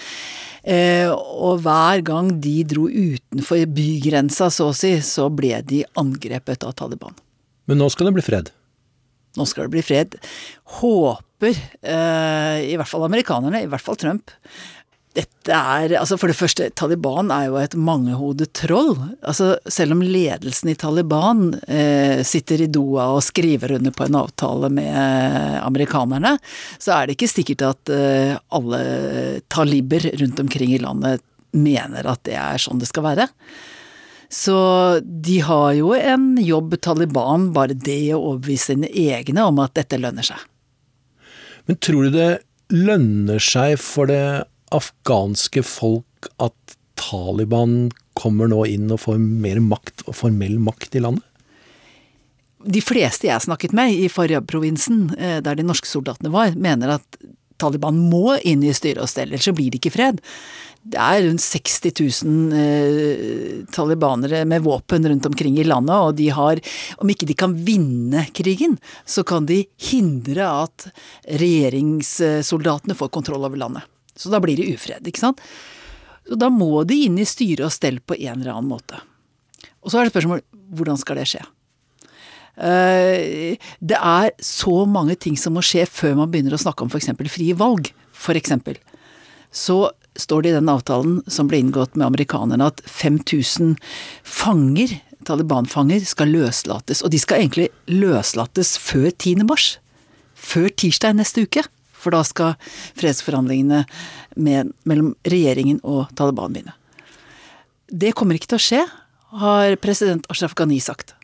Eh, 0.62 1.08
og 1.10 1.62
hver 1.64 2.02
gang 2.04 2.30
de 2.42 2.60
dro 2.68 2.86
utenfor 2.88 3.64
bygrensa, 3.74 4.50
så 4.52 4.70
å 4.70 4.76
si, 4.76 4.92
så 5.04 5.28
ble 5.32 5.60
de 5.66 5.82
angrepet 6.00 6.66
av 6.66 6.76
Taliban. 6.78 7.16
Men 7.70 7.80
nå 7.80 7.88
skal 7.92 8.10
det 8.10 8.16
bli 8.18 8.26
fred? 8.26 8.50
Nå 9.38 9.46
skal 9.46 9.68
det 9.68 9.74
bli 9.76 9.84
fred. 9.86 10.16
Håper, 10.80 11.54
eh, 11.82 12.58
i 12.66 12.76
hvert 12.76 12.90
fall 12.90 13.06
amerikanerne, 13.06 13.62
i 13.62 13.70
hvert 13.70 13.84
fall 13.84 13.98
Trump, 14.00 14.32
dette 15.16 15.54
er 15.54 15.96
Altså, 15.98 16.16
for 16.20 16.30
det 16.30 16.38
første, 16.38 16.68
Taliban 16.78 17.32
er 17.34 17.48
jo 17.48 17.56
et 17.58 17.74
mangehodet 17.74 18.52
troll. 18.54 18.92
Altså, 19.26 19.56
selv 19.66 19.96
om 19.96 20.04
ledelsen 20.04 20.70
i 20.70 20.76
Taliban 20.78 21.48
eh, 21.66 22.22
sitter 22.26 22.62
i 22.62 22.70
Doha 22.70 23.08
og 23.16 23.24
skriver 23.26 23.74
under 23.78 23.94
på 23.94 24.06
en 24.06 24.20
avtale 24.20 24.70
med 24.72 24.90
eh, 24.90 25.56
amerikanerne, 25.64 26.36
så 26.78 26.94
er 26.94 27.08
det 27.08 27.18
ikke 27.18 27.32
sikkert 27.32 27.66
at 27.66 27.94
eh, 27.94 28.36
alle 28.54 28.84
taliber 29.50 30.06
rundt 30.22 30.44
omkring 30.44 30.76
i 30.76 30.82
landet 30.82 31.26
mener 31.58 32.06
at 32.06 32.22
det 32.28 32.36
er 32.38 32.62
sånn 32.62 32.78
det 32.78 32.90
skal 32.90 33.08
være. 33.08 33.26
Så 34.30 34.54
de 35.02 35.40
har 35.42 35.72
jo 35.74 35.90
en 35.98 36.36
jobb, 36.38 36.76
Taliban, 36.78 37.48
bare 37.50 37.74
det 37.74 38.12
å 38.14 38.20
overbevise 38.36 38.76
sine 38.76 38.86
egne 38.94 39.42
om 39.42 39.58
at 39.58 39.74
dette 39.74 39.98
lønner 39.98 40.22
seg. 40.22 40.38
Men 41.66 41.80
tror 41.82 42.06
du 42.06 42.14
det 42.14 42.30
lønner 42.70 43.42
seg 43.42 43.74
for 43.82 44.06
det 44.06 44.46
afghanske 44.74 45.64
folk 45.66 46.30
at 46.42 46.76
Taliban 47.00 47.90
kommer 48.18 48.50
nå 48.50 48.64
inn 48.68 48.90
og 48.92 49.02
får 49.06 49.18
mer 49.20 49.60
makt 49.64 50.04
og 50.06 50.16
formell 50.18 50.58
makt 50.60 50.98
i 50.98 51.04
landet? 51.04 51.26
De 52.60 52.82
fleste 52.84 53.30
jeg 53.30 53.46
snakket 53.46 53.72
med 53.72 53.94
i 53.96 54.08
Faryab-provinsen, 54.12 55.06
eh, 55.16 55.38
der 55.40 55.56
de 55.56 55.64
norske 55.64 55.88
soldatene 55.88 56.32
var, 56.32 56.52
mener 56.60 56.98
at 56.98 57.20
Taliban 57.60 57.96
må 58.10 58.36
inn 58.48 58.64
i 58.64 58.74
styre 58.76 59.04
og 59.04 59.08
stell, 59.08 59.30
ellers 59.30 59.48
så 59.48 59.54
blir 59.56 59.72
det 59.72 59.80
ikke 59.80 59.94
fred. 59.94 60.20
Det 60.80 60.96
er 60.96 61.26
rundt 61.26 61.44
60 61.44 62.24
000 62.24 62.56
eh, 62.56 63.56
talibanere 63.72 64.46
med 64.48 64.64
våpen 64.64 65.08
rundt 65.08 65.28
omkring 65.28 65.58
i 65.60 65.66
landet, 65.68 65.96
og 65.96 66.16
de 66.16 66.30
har 66.32 66.60
Om 67.00 67.12
ikke 67.12 67.28
de 67.28 67.36
kan 67.36 67.52
vinne 67.52 68.26
krigen, 68.36 68.78
så 69.04 69.24
kan 69.24 69.48
de 69.48 69.62
hindre 69.90 70.48
at 70.64 70.88
regjeringssoldatene 71.28 72.96
får 72.96 73.12
kontroll 73.12 73.44
over 73.44 73.60
landet. 73.60 73.84
Så 74.20 74.32
da 74.32 74.40
blir 74.42 74.60
det 74.60 74.68
ufred, 74.74 75.06
ikke 75.08 75.22
sant. 75.22 75.40
Så 76.28 76.36
da 76.38 76.50
må 76.52 76.84
de 76.84 77.06
inn 77.06 77.16
i 77.18 77.28
styre 77.28 77.66
og 77.66 77.74
stell 77.74 78.02
på 78.04 78.18
en 78.18 78.42
eller 78.42 78.52
annen 78.52 78.70
måte. 78.70 79.00
Og 79.80 79.90
så 79.90 80.00
er 80.00 80.06
det 80.06 80.14
spørsmål 80.14 80.44
hvordan 80.76 81.00
skal 81.00 81.18
det 81.18 81.26
skje? 81.32 81.40
Eh, 82.60 83.56
det 83.80 83.96
er 83.96 84.30
så 84.44 84.84
mange 84.86 85.16
ting 85.18 85.38
som 85.40 85.56
må 85.56 85.64
skje 85.64 85.86
før 85.88 86.18
man 86.20 86.30
begynner 86.30 86.54
å 86.54 86.60
snakke 86.60 86.84
om 86.84 86.92
f.eks. 86.92 87.10
frie 87.32 87.56
valg. 87.56 87.92
For 88.20 88.36
eksempel. 88.36 88.76
Så 89.50 89.88
står 90.20 90.42
det 90.42 90.50
i 90.52 90.58
den 90.58 90.68
avtalen 90.68 91.20
som 91.30 91.48
ble 91.48 91.62
inngått 91.62 91.96
med 91.96 92.10
amerikanerne 92.10 92.68
at 92.68 92.82
5000 92.84 93.76
fanger, 94.26 94.98
Taliban-fanger, 95.24 96.04
skal 96.04 96.32
løslates. 96.34 97.02
Og 97.04 97.12
de 97.14 97.20
skal 97.22 97.42
egentlig 97.42 97.70
løslates 97.88 98.76
før 98.80 99.08
10. 99.10 99.46
mars. 99.48 99.72
Før 100.34 100.68
tirsdag 100.68 101.16
neste 101.16 101.46
uke. 101.48 101.64
For 102.00 102.14
da 102.14 102.25
skal 102.26 102.57
fredsforhandlingene 102.99 103.85
med, 104.40 104.75
mellom 104.88 105.14
regjeringen 105.28 105.80
og 105.85 106.09
Taliban 106.19 106.57
begynne. 106.57 106.76
Det 107.90 108.14
kommer 108.16 108.38
ikke 108.38 108.52
til 108.52 108.61
å 108.61 108.66
skje, 108.66 108.83
har 109.40 109.76
president 109.83 110.26
Ashraf 110.33 110.54
Ghani 110.59 110.80
sagt. 110.83 111.14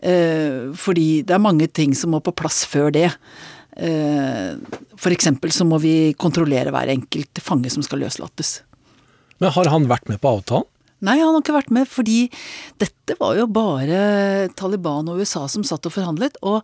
Eh, 0.00 0.72
fordi 0.76 1.22
det 1.26 1.36
er 1.36 1.42
mange 1.42 1.68
ting 1.68 1.92
som 1.96 2.14
må 2.14 2.22
på 2.24 2.34
plass 2.36 2.62
før 2.68 2.92
det. 2.94 3.08
Eh, 3.76 4.56
eksempel 5.12 5.52
så 5.52 5.66
må 5.68 5.80
vi 5.82 6.12
kontrollere 6.20 6.72
hver 6.72 6.92
enkelt 6.92 7.42
fange 7.44 7.72
som 7.72 7.84
skal 7.84 8.04
løslates. 8.04 8.60
Men 9.40 9.52
har 9.56 9.72
han 9.72 9.88
vært 9.88 10.08
med 10.08 10.20
på 10.20 10.36
avtalen? 10.36 10.68
Nei, 11.00 11.16
han 11.20 11.32
har 11.32 11.40
ikke 11.40 11.56
vært 11.56 11.72
med, 11.72 11.88
fordi 11.88 12.18
dette 12.80 13.16
var 13.20 13.38
jo 13.38 13.46
bare 13.50 14.50
Taliban 14.58 15.08
og 15.08 15.22
USA 15.22 15.46
som 15.48 15.64
satt 15.66 15.88
og 15.88 15.94
forhandlet. 15.94 16.36
Og 16.44 16.60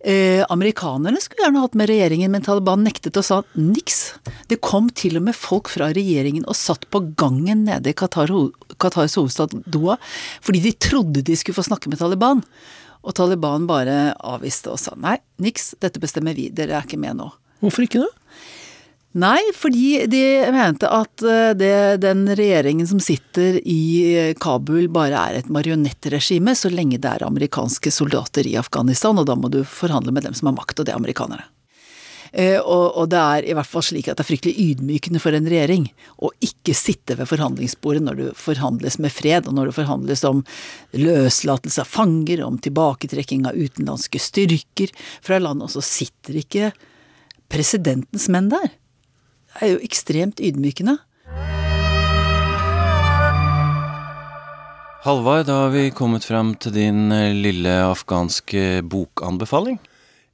eh, 0.00 0.40
amerikanerne 0.52 1.20
skulle 1.20 1.44
gjerne 1.44 1.64
hatt 1.64 1.76
med 1.78 1.90
regjeringen, 1.92 2.32
men 2.32 2.46
Taliban 2.46 2.84
nektet 2.86 3.20
og 3.20 3.26
sa 3.28 3.42
niks. 3.58 4.14
Det 4.48 4.62
kom 4.64 4.88
til 4.96 5.20
og 5.20 5.26
med 5.28 5.36
folk 5.36 5.68
fra 5.72 5.90
regjeringen 5.96 6.48
og 6.48 6.56
satt 6.58 6.88
på 6.88 7.02
gangen 7.20 7.66
nede 7.68 7.92
i 7.92 7.98
Qatar, 7.98 8.32
Qatars 8.80 9.18
hovedstad 9.20 9.52
Doha, 9.68 9.98
fordi 10.44 10.64
de 10.64 10.74
trodde 10.88 11.26
de 11.26 11.36
skulle 11.36 11.60
få 11.60 11.68
snakke 11.68 11.92
med 11.92 12.00
Taliban. 12.00 12.40
Og 13.04 13.12
Taliban 13.16 13.68
bare 13.68 14.14
avviste 14.24 14.72
og 14.72 14.80
sa 14.80 14.96
nei, 14.96 15.18
niks, 15.44 15.74
dette 15.84 16.00
bestemmer 16.00 16.36
vi, 16.36 16.48
dere 16.48 16.78
er 16.78 16.88
ikke 16.88 17.00
med 17.00 17.20
nå. 17.20 17.28
Hvorfor 17.60 17.84
ikke 17.84 18.06
det? 18.06 18.12
Nei, 19.14 19.38
fordi 19.54 20.08
de 20.10 20.22
mente 20.50 20.88
at 20.90 21.22
eh, 21.22 21.52
det, 21.54 22.02
den 22.02 22.24
regjeringen 22.34 22.88
som 22.90 22.98
sitter 22.98 23.60
i 23.62 24.34
Kabul 24.42 24.88
bare 24.90 25.20
er 25.20 25.38
et 25.38 25.52
marionettregime 25.54 26.56
så 26.58 26.72
lenge 26.72 26.98
det 26.98 27.12
er 27.12 27.26
amerikanske 27.26 27.92
soldater 27.94 28.48
i 28.50 28.56
Afghanistan, 28.58 29.20
og 29.20 29.28
da 29.30 29.38
må 29.38 29.52
du 29.54 29.60
forhandle 29.62 30.10
med 30.10 30.26
dem 30.26 30.34
som 30.34 30.50
har 30.50 30.58
makt, 30.58 30.80
og 30.80 30.88
det 30.88 30.96
er 30.96 30.98
amerikanere. 30.98 31.46
Eh, 32.34 32.58
og, 32.58 32.96
og, 32.98 33.06
det 33.14 33.22
er 33.22 33.46
i 33.46 33.54
hvert 33.54 33.70
fall 33.70 33.86
slik 33.86 34.10
at 34.10 34.18
det 34.18 34.24
er 34.24 34.32
fryktelig 34.32 34.54
ydmykende 34.58 35.22
for 35.22 35.38
en 35.38 35.46
regjering 35.46 35.86
å 36.18 36.34
ikke 36.42 36.74
sitte 36.74 37.14
ved 37.14 37.30
forhandlingsbordet 37.30 38.02
når 38.02 38.18
du 38.18 38.26
forhandles 38.34 38.98
med 38.98 39.14
fred, 39.14 39.46
og 39.46 39.54
når 39.54 39.70
det 39.70 39.78
forhandles 39.78 40.26
om 40.26 40.42
løslatelse 40.98 41.86
av 41.86 41.94
fanger, 42.02 42.42
om 42.42 42.58
tilbaketrekking 42.58 43.46
av 43.46 43.54
utenlandske 43.54 44.18
styrker 44.18 44.90
fra 45.22 45.38
landet, 45.38 45.70
og 45.70 45.76
så 45.78 45.86
sitter 45.86 46.42
ikke 46.42 46.72
presidentens 47.46 48.26
menn 48.26 48.50
der 48.50 48.74
er 49.60 49.74
jo 49.74 49.82
ekstremt 49.86 50.42
ydmykende. 50.42 50.98
Halvard, 55.04 55.46
da 55.46 55.66
har 55.66 55.74
vi 55.74 55.90
kommet 55.92 56.24
fram 56.24 56.54
til 56.56 56.72
din 56.72 57.12
eh, 57.12 57.34
lille 57.36 57.72
afghanske 57.84 58.80
bokanbefaling. 58.88 59.76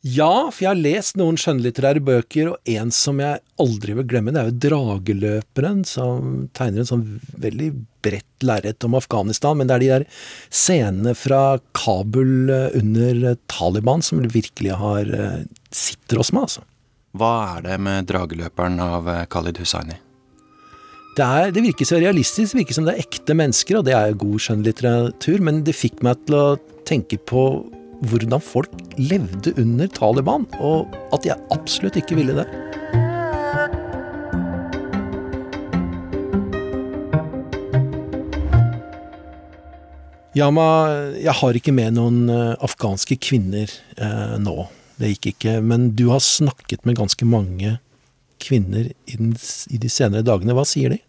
Ja, 0.00 0.48
for 0.48 0.62
jeg 0.62 0.70
har 0.70 0.78
lest 0.80 1.18
noen 1.20 1.36
skjønnlitterære 1.36 2.00
bøker, 2.00 2.54
og 2.54 2.70
en 2.72 2.92
som 2.94 3.18
jeg 3.20 3.42
aldri 3.60 3.98
vil 3.98 4.06
glemme, 4.08 4.32
det 4.32 4.40
er 4.40 4.48
jo 4.48 4.60
'Drageløperen', 4.62 5.82
som 5.84 6.46
tegner 6.56 6.84
en 6.84 6.88
sånn 6.88 7.04
veldig 7.36 7.68
bredt 8.00 8.46
lerret 8.46 8.86
om 8.86 8.96
Afghanistan. 8.96 9.58
Men 9.58 9.68
det 9.68 9.74
er 9.74 9.82
de 9.82 9.90
der 9.90 10.06
scenene 10.48 11.12
fra 11.18 11.58
Kabul 11.76 12.48
eh, 12.48 12.70
under 12.80 13.36
Taliban 13.52 14.00
som 14.06 14.22
virkelig 14.22 14.78
har 14.80 15.12
eh, 15.12 15.44
sitter 15.68 16.22
hos 16.22 16.32
meg, 16.32 16.48
altså. 16.48 16.64
Hva 17.10 17.56
er 17.56 17.64
det 17.64 17.76
med 17.82 18.06
'Drageløperen' 18.06 18.78
av 18.78 19.08
eh, 19.10 19.24
Khalid 19.26 19.58
Hussaini? 19.58 19.96
Det, 21.16 21.26
er, 21.26 21.50
det, 21.50 21.64
virker 21.64 21.88
så 21.88 21.98
realistisk, 21.98 22.54
det 22.54 22.60
virker 22.60 22.76
som 22.76 22.86
det 22.86 22.94
er 22.94 23.02
ekte 23.02 23.34
mennesker, 23.34 23.80
og 23.80 23.84
det 23.88 23.96
er 23.98 24.12
jo 24.12 24.20
god 24.22 24.44
skjønnlitteratur, 24.44 25.42
men 25.42 25.64
det 25.66 25.74
fikk 25.74 26.04
meg 26.06 26.22
til 26.28 26.38
å 26.38 26.44
tenke 26.86 27.18
på 27.18 27.42
hvordan 28.06 28.38
folk 28.40 28.70
levde 28.94 29.52
under 29.58 29.90
Taliban, 29.90 30.46
og 30.62 30.94
at 31.10 31.26
jeg 31.26 31.42
absolutt 31.50 31.98
ikke 31.98 32.14
ville 32.22 32.38
det. 32.38 32.46
Yama, 40.38 40.70
jeg 41.18 41.34
har 41.42 41.58
ikke 41.58 41.74
med 41.74 41.98
noen 41.98 42.28
eh, 42.30 42.54
afghanske 42.62 43.18
kvinner 43.18 43.66
eh, 43.98 44.36
nå. 44.38 44.70
Det 45.00 45.14
gikk 45.14 45.32
ikke. 45.34 45.60
Men 45.64 45.94
du 45.96 46.10
har 46.12 46.20
snakket 46.24 46.84
med 46.84 46.98
ganske 47.00 47.28
mange 47.28 47.78
kvinner 48.40 48.90
i, 49.08 49.78
de 49.80 49.92
senere 49.92 50.26
dagene. 50.26 50.56
Hva 50.56 50.66
sier 50.68 50.96
de? 50.96 51.00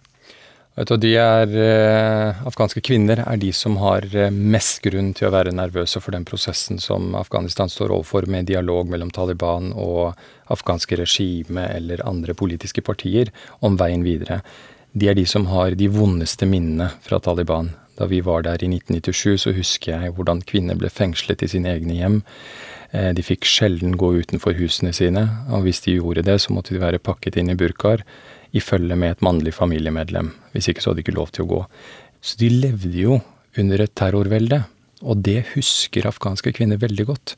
De 0.72 1.10
er, 1.20 1.52
eh, 1.52 2.46
Afghanske 2.48 2.80
kvinner 2.82 3.20
er 3.26 3.38
de 3.38 3.50
som 3.52 3.76
har 3.82 4.06
eh, 4.16 4.32
mest 4.32 4.80
grunn 4.86 5.12
til 5.14 5.28
å 5.28 5.34
være 5.34 5.52
nervøse 5.52 6.00
for 6.00 6.16
den 6.16 6.24
prosessen 6.26 6.80
som 6.80 7.12
Afghanistan 7.20 7.70
står 7.70 7.92
overfor, 7.92 8.26
med 8.32 8.48
dialog 8.48 8.88
mellom 8.90 9.12
Taliban 9.12 9.74
og 9.76 10.16
afghanske 10.48 10.96
regime 10.96 11.68
eller 11.76 12.06
andre 12.08 12.34
politiske 12.34 12.82
partier 12.82 13.34
om 13.60 13.76
veien 13.76 14.08
videre. 14.08 14.40
De 14.96 15.12
er 15.12 15.20
de 15.20 15.28
som 15.28 15.46
har 15.52 15.76
de 15.76 15.92
vondeste 15.92 16.48
minnene 16.48 16.88
fra 17.04 17.20
Taliban. 17.20 17.74
Da 18.00 18.08
vi 18.08 18.24
var 18.24 18.48
der 18.48 18.64
i 18.64 18.72
1997, 18.72 19.44
så 19.44 19.52
husker 19.56 19.92
jeg 19.92 20.16
hvordan 20.16 20.40
kvinner 20.48 20.80
ble 20.80 20.90
fengslet 20.90 21.44
i 21.44 21.52
sine 21.52 21.76
egne 21.76 22.00
hjem. 22.00 22.22
Eh, 22.92 23.12
de 23.16 23.24
fikk 23.24 23.48
sjelden 23.48 23.96
gå 24.00 24.12
utenfor 24.20 24.58
husene 24.60 24.92
sine, 24.96 25.24
og 25.52 25.66
hvis 25.66 25.84
de 25.86 25.96
gjorde 25.98 26.26
det, 26.28 26.38
så 26.44 26.54
måtte 26.56 26.76
de 26.76 26.84
være 26.84 27.02
pakket 27.04 27.40
inn 27.40 27.54
i 27.54 27.58
burkaer 27.58 28.04
i 28.52 28.60
følge 28.64 28.98
med 29.00 29.16
et 29.16 29.24
mannlig 29.24 29.54
familiemedlem. 29.56 30.34
Hvis 30.52 30.68
ikke 30.72 30.84
så 30.84 30.92
hadde 30.92 31.02
de 31.02 31.08
ikke 31.08 31.20
lov 31.20 31.32
til 31.32 31.46
å 31.46 31.52
gå. 31.54 31.62
Så 32.22 32.38
de 32.42 32.52
levde 32.52 32.92
jo 32.98 33.22
under 33.60 33.84
et 33.84 33.96
terrorvelde, 33.96 34.64
og 35.02 35.24
det 35.26 35.54
husker 35.56 36.10
afghanske 36.10 36.52
kvinner 36.56 36.82
veldig 36.82 37.08
godt. 37.08 37.36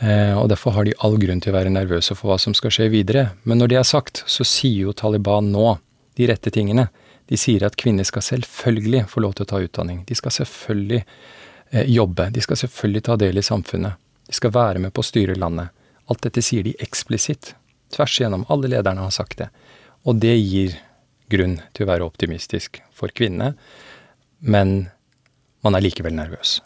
Eh, 0.00 0.32
og 0.32 0.48
Derfor 0.48 0.74
har 0.74 0.88
de 0.88 0.96
all 1.04 1.18
grunn 1.20 1.42
til 1.44 1.52
å 1.52 1.58
være 1.58 1.72
nervøse 1.72 2.16
for 2.16 2.32
hva 2.32 2.40
som 2.40 2.56
skal 2.56 2.72
skje 2.72 2.88
videre. 2.92 3.30
Men 3.44 3.60
når 3.60 3.72
det 3.72 3.78
er 3.82 3.88
sagt, 3.88 4.24
så 4.26 4.46
sier 4.48 4.88
jo 4.88 4.96
Taliban 4.96 5.52
nå 5.52 5.76
de 6.16 6.28
rette 6.32 6.52
tingene. 6.52 6.88
De 7.28 7.38
sier 7.38 7.62
at 7.62 7.76
kvinner 7.78 8.08
skal 8.08 8.24
selvfølgelig 8.24 9.04
få 9.12 9.22
lov 9.22 9.36
til 9.36 9.46
å 9.46 9.50
ta 9.52 9.60
utdanning. 9.62 10.02
De 10.08 10.16
skal 10.18 10.34
selvfølgelig 10.40 11.04
eh, 11.04 11.84
jobbe. 11.92 12.30
De 12.32 12.42
skal 12.42 12.58
selvfølgelig 12.64 13.04
ta 13.06 13.20
del 13.20 13.38
i 13.38 13.44
samfunnet. 13.44 14.00
De 14.30 14.36
skal 14.38 14.54
være 14.54 14.82
med 14.82 14.94
på 14.94 15.02
å 15.02 15.08
styre 15.08 15.34
landet. 15.34 15.74
Alt 16.10 16.22
dette 16.22 16.42
sier 16.44 16.62
de 16.66 16.76
eksplisitt. 16.82 17.56
Tvers 17.90 18.14
igjennom. 18.20 18.46
Alle 18.46 18.70
lederne 18.70 19.02
har 19.02 19.14
sagt 19.14 19.40
det. 19.42 19.48
Og 20.06 20.20
det 20.22 20.36
gir 20.38 20.76
grunn 21.30 21.58
til 21.74 21.86
å 21.86 21.90
være 21.90 22.06
optimistisk 22.06 22.80
for 22.94 23.12
kvinnene, 23.14 23.54
men 24.40 24.90
man 25.66 25.76
er 25.76 25.84
likevel 25.84 26.14
nervøs. 26.16 26.58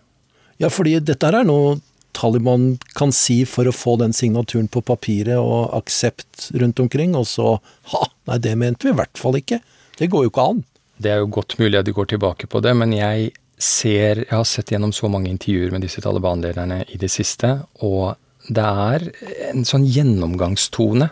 Ja, 0.62 0.70
fordi 0.72 0.98
dette 1.02 1.28
er 1.28 1.44
noe 1.44 1.78
Taliban 2.14 2.76
kan 2.94 3.10
si 3.12 3.40
for 3.48 3.66
å 3.66 3.74
få 3.74 3.96
den 3.98 4.12
signaturen 4.14 4.68
på 4.70 4.84
papiret 4.86 5.34
og 5.40 5.72
aksept 5.74 6.52
rundt 6.54 6.78
omkring, 6.80 7.16
og 7.18 7.26
så 7.26 7.56
ha, 7.90 8.04
nei, 8.30 8.38
det 8.38 8.54
mente 8.60 8.86
vi 8.86 8.92
i 8.94 8.98
hvert 9.00 9.18
fall 9.18 9.40
ikke. 9.40 9.58
Det 9.98 10.08
går 10.12 10.28
jo 10.28 10.30
ikke 10.30 10.44
an. 10.52 10.62
Det 11.02 11.10
er 11.10 11.24
jo 11.24 11.32
godt 11.34 11.56
mulig 11.58 11.80
at 11.80 11.88
de 11.88 11.96
går 11.96 12.12
tilbake 12.12 12.46
på 12.50 12.62
det, 12.62 12.76
men 12.78 12.94
jeg 12.94 13.32
ser 13.58 14.24
Jeg 14.24 14.34
har 14.34 14.46
sett 14.48 14.72
gjennom 14.72 14.92
så 14.92 15.08
mange 15.08 15.30
intervjuer 15.30 15.70
med 15.74 15.84
disse 15.84 16.02
Taliban-lederne 16.02 16.82
i 16.90 16.98
det 17.00 17.10
siste, 17.12 17.60
og 17.86 18.16
det 18.48 18.64
er 18.64 19.06
en 19.50 19.64
sånn 19.64 19.86
gjennomgangstone 19.88 21.08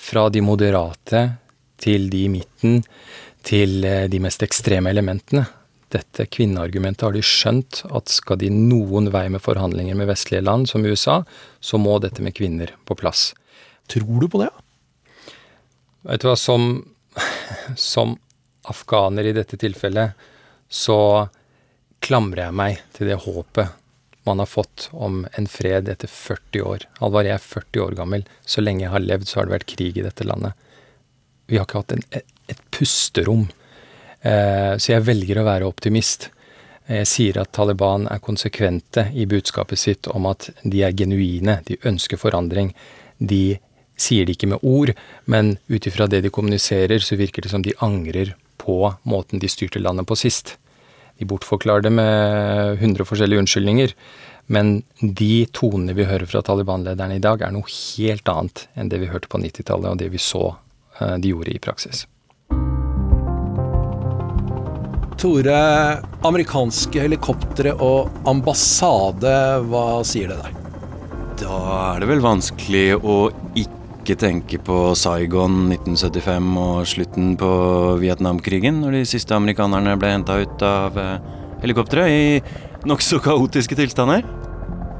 fra 0.00 0.28
de 0.30 0.42
moderate 0.44 1.22
til 1.80 2.10
de 2.12 2.26
i 2.26 2.32
midten, 2.32 2.82
til 3.46 3.84
eh, 3.88 4.06
de 4.12 4.20
mest 4.22 4.44
ekstreme 4.44 4.92
elementene. 4.92 5.46
Dette 5.90 6.28
kvinneargumentet 6.30 7.02
har 7.08 7.16
de 7.16 7.22
skjønt 7.24 7.80
at 7.90 8.12
skal 8.12 8.38
de 8.38 8.50
noen 8.54 9.08
vei 9.10 9.24
med 9.32 9.42
forhandlinger 9.42 9.96
med 9.98 10.10
vestlige 10.12 10.44
land, 10.44 10.68
som 10.70 10.84
USA, 10.86 11.22
så 11.58 11.80
må 11.82 11.98
dette 11.98 12.22
med 12.22 12.36
kvinner 12.36 12.76
på 12.86 12.94
plass. 13.00 13.30
Tror 13.90 14.22
du 14.22 14.28
på 14.30 14.42
det? 14.44 14.50
Vet 16.06 16.22
du 16.22 16.28
hva, 16.30 16.36
som, 16.38 16.68
som 17.74 18.14
afghaner 18.70 19.26
i 19.26 19.34
dette 19.34 19.58
tilfellet, 19.58 20.14
så 20.70 21.26
klamrer 22.10 22.48
jeg 22.48 22.58
meg 22.58 22.80
til 22.96 23.10
det 23.10 23.20
håpet 23.22 23.76
man 24.26 24.42
har 24.42 24.50
fått 24.50 24.88
om 24.92 25.22
en 25.38 25.46
fred 25.48 25.88
etter 25.88 26.10
40 26.10 26.64
år. 26.66 26.82
Alvar, 27.00 27.24
jeg 27.24 27.38
er 27.38 27.44
40 27.44 27.84
år 27.86 27.94
gammel. 27.96 28.26
Så 28.44 28.60
lenge 28.60 28.84
jeg 28.84 28.92
har 28.92 29.02
levd, 29.02 29.28
så 29.28 29.40
har 29.40 29.48
det 29.48 29.54
vært 29.54 29.70
krig 29.70 29.96
i 29.96 30.04
dette 30.04 30.26
landet. 30.28 30.58
Vi 31.48 31.56
har 31.56 31.64
ikke 31.64 31.80
hatt 31.80 31.94
en, 31.96 32.04
et 32.20 32.60
pusterom. 32.74 33.46
Eh, 34.20 34.74
så 34.76 34.92
jeg 34.92 35.06
velger 35.06 35.40
å 35.40 35.46
være 35.48 35.70
optimist. 35.70 36.28
Jeg 36.90 37.08
sier 37.08 37.40
at 37.40 37.52
Taliban 37.56 38.06
er 38.12 38.22
konsekvente 38.22 39.06
i 39.16 39.24
budskapet 39.30 39.80
sitt 39.80 40.10
om 40.12 40.28
at 40.28 40.50
de 40.62 40.84
er 40.84 40.94
genuine, 40.96 41.60
de 41.66 41.80
ønsker 41.88 42.20
forandring. 42.20 42.74
De 43.18 43.56
sier 44.00 44.26
det 44.26 44.36
ikke 44.36 44.52
med 44.52 44.66
ord, 44.66 44.92
men 45.30 45.56
ut 45.70 45.86
ifra 45.86 46.10
det 46.10 46.24
de 46.26 46.34
kommuniserer, 46.34 47.00
så 47.00 47.18
virker 47.20 47.46
det 47.46 47.54
som 47.54 47.64
de 47.64 47.76
angrer 47.80 48.34
på 48.60 48.82
måten 49.08 49.40
de 49.40 49.48
styrte 49.48 49.80
landet 49.80 50.08
på 50.10 50.18
sist. 50.18 50.58
De 51.20 51.28
bortforklarer 51.28 51.84
det 51.84 51.92
med 51.94 52.80
hundre 52.80 53.06
forskjellige 53.06 53.44
unnskyldninger. 53.44 53.94
Men 54.50 54.80
de 54.98 55.44
tonene 55.54 55.94
vi 55.94 56.08
hører 56.08 56.26
fra 56.26 56.42
Taliban-lederne 56.42 57.20
i 57.20 57.22
dag, 57.22 57.44
er 57.44 57.54
noe 57.54 57.68
helt 57.70 58.32
annet 58.32 58.64
enn 58.74 58.90
det 58.90 58.98
vi 59.04 59.12
hørte 59.12 59.30
på 59.30 59.38
90-tallet, 59.38 59.92
og 59.92 60.00
det 60.00 60.10
vi 60.10 60.22
så 60.22 60.48
Eh, 61.00 61.14
de 61.14 61.28
gjorde 61.28 61.50
i 61.50 61.58
praksis. 61.58 62.06
Tore, 65.20 65.56
amerikanske 66.24 67.02
helikoptre 67.02 67.74
og 67.84 68.08
ambassade, 68.28 69.34
hva 69.68 70.00
sier 70.06 70.32
det 70.32 70.38
deg? 70.40 70.56
Da 71.42 71.58
er 71.90 72.00
det 72.00 72.08
vel 72.08 72.24
vanskelig 72.24 72.86
å 72.96 73.18
ikke 73.52 73.79
tenke 74.18 74.58
på 74.64 74.94
Saigon 74.98 75.68
1975 75.74 76.48
og 76.62 76.88
slutten 76.88 77.36
på 77.38 77.50
Vietnamkrigen, 78.00 78.80
når 78.82 78.98
de 78.98 79.04
siste 79.12 79.36
amerikanerne 79.36 79.98
ble 80.00 80.14
henta 80.14 80.40
ut 80.40 80.66
av 80.66 80.96
helikopteret 80.96 81.38
helikoptre 81.60 82.06
i 82.08 82.40
nokså 82.88 83.20
kaotiske 83.24 83.76
tilstander. 83.78 84.24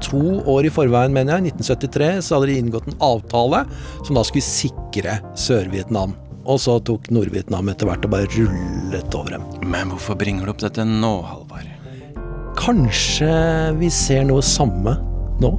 To 0.01 0.41
år 0.49 0.65
i 0.65 0.73
forveien, 0.73 1.13
mener 1.13 1.37
jeg, 1.37 1.53
1973, 1.53 2.09
så 2.25 2.37
hadde 2.37 2.49
de 2.49 2.57
inngått 2.57 2.89
en 2.89 2.99
avtale 3.05 3.63
som 4.01 4.17
da 4.17 4.23
skulle 4.25 4.45
sikre 4.45 5.19
Sør-Vietnam. 5.37 6.15
Og 6.49 6.57
så 6.63 6.79
tok 6.81 7.11
Nord-Vietnam 7.13 7.69
etter 7.69 7.89
hvert 7.89 8.05
og 8.07 8.15
bare 8.15 8.29
rullet 8.33 9.17
over 9.17 9.37
dem. 9.37 9.45
Men 9.69 9.93
hvorfor 9.93 10.17
bringer 10.17 10.47
du 10.47 10.55
opp 10.55 10.63
dette 10.63 10.85
nå, 10.87 11.13
Halvard? 11.27 11.69
Kanskje 12.57 13.29
vi 13.77 13.91
ser 13.93 14.25
noe 14.27 14.41
samme 14.45 14.97
nå? 15.41 15.53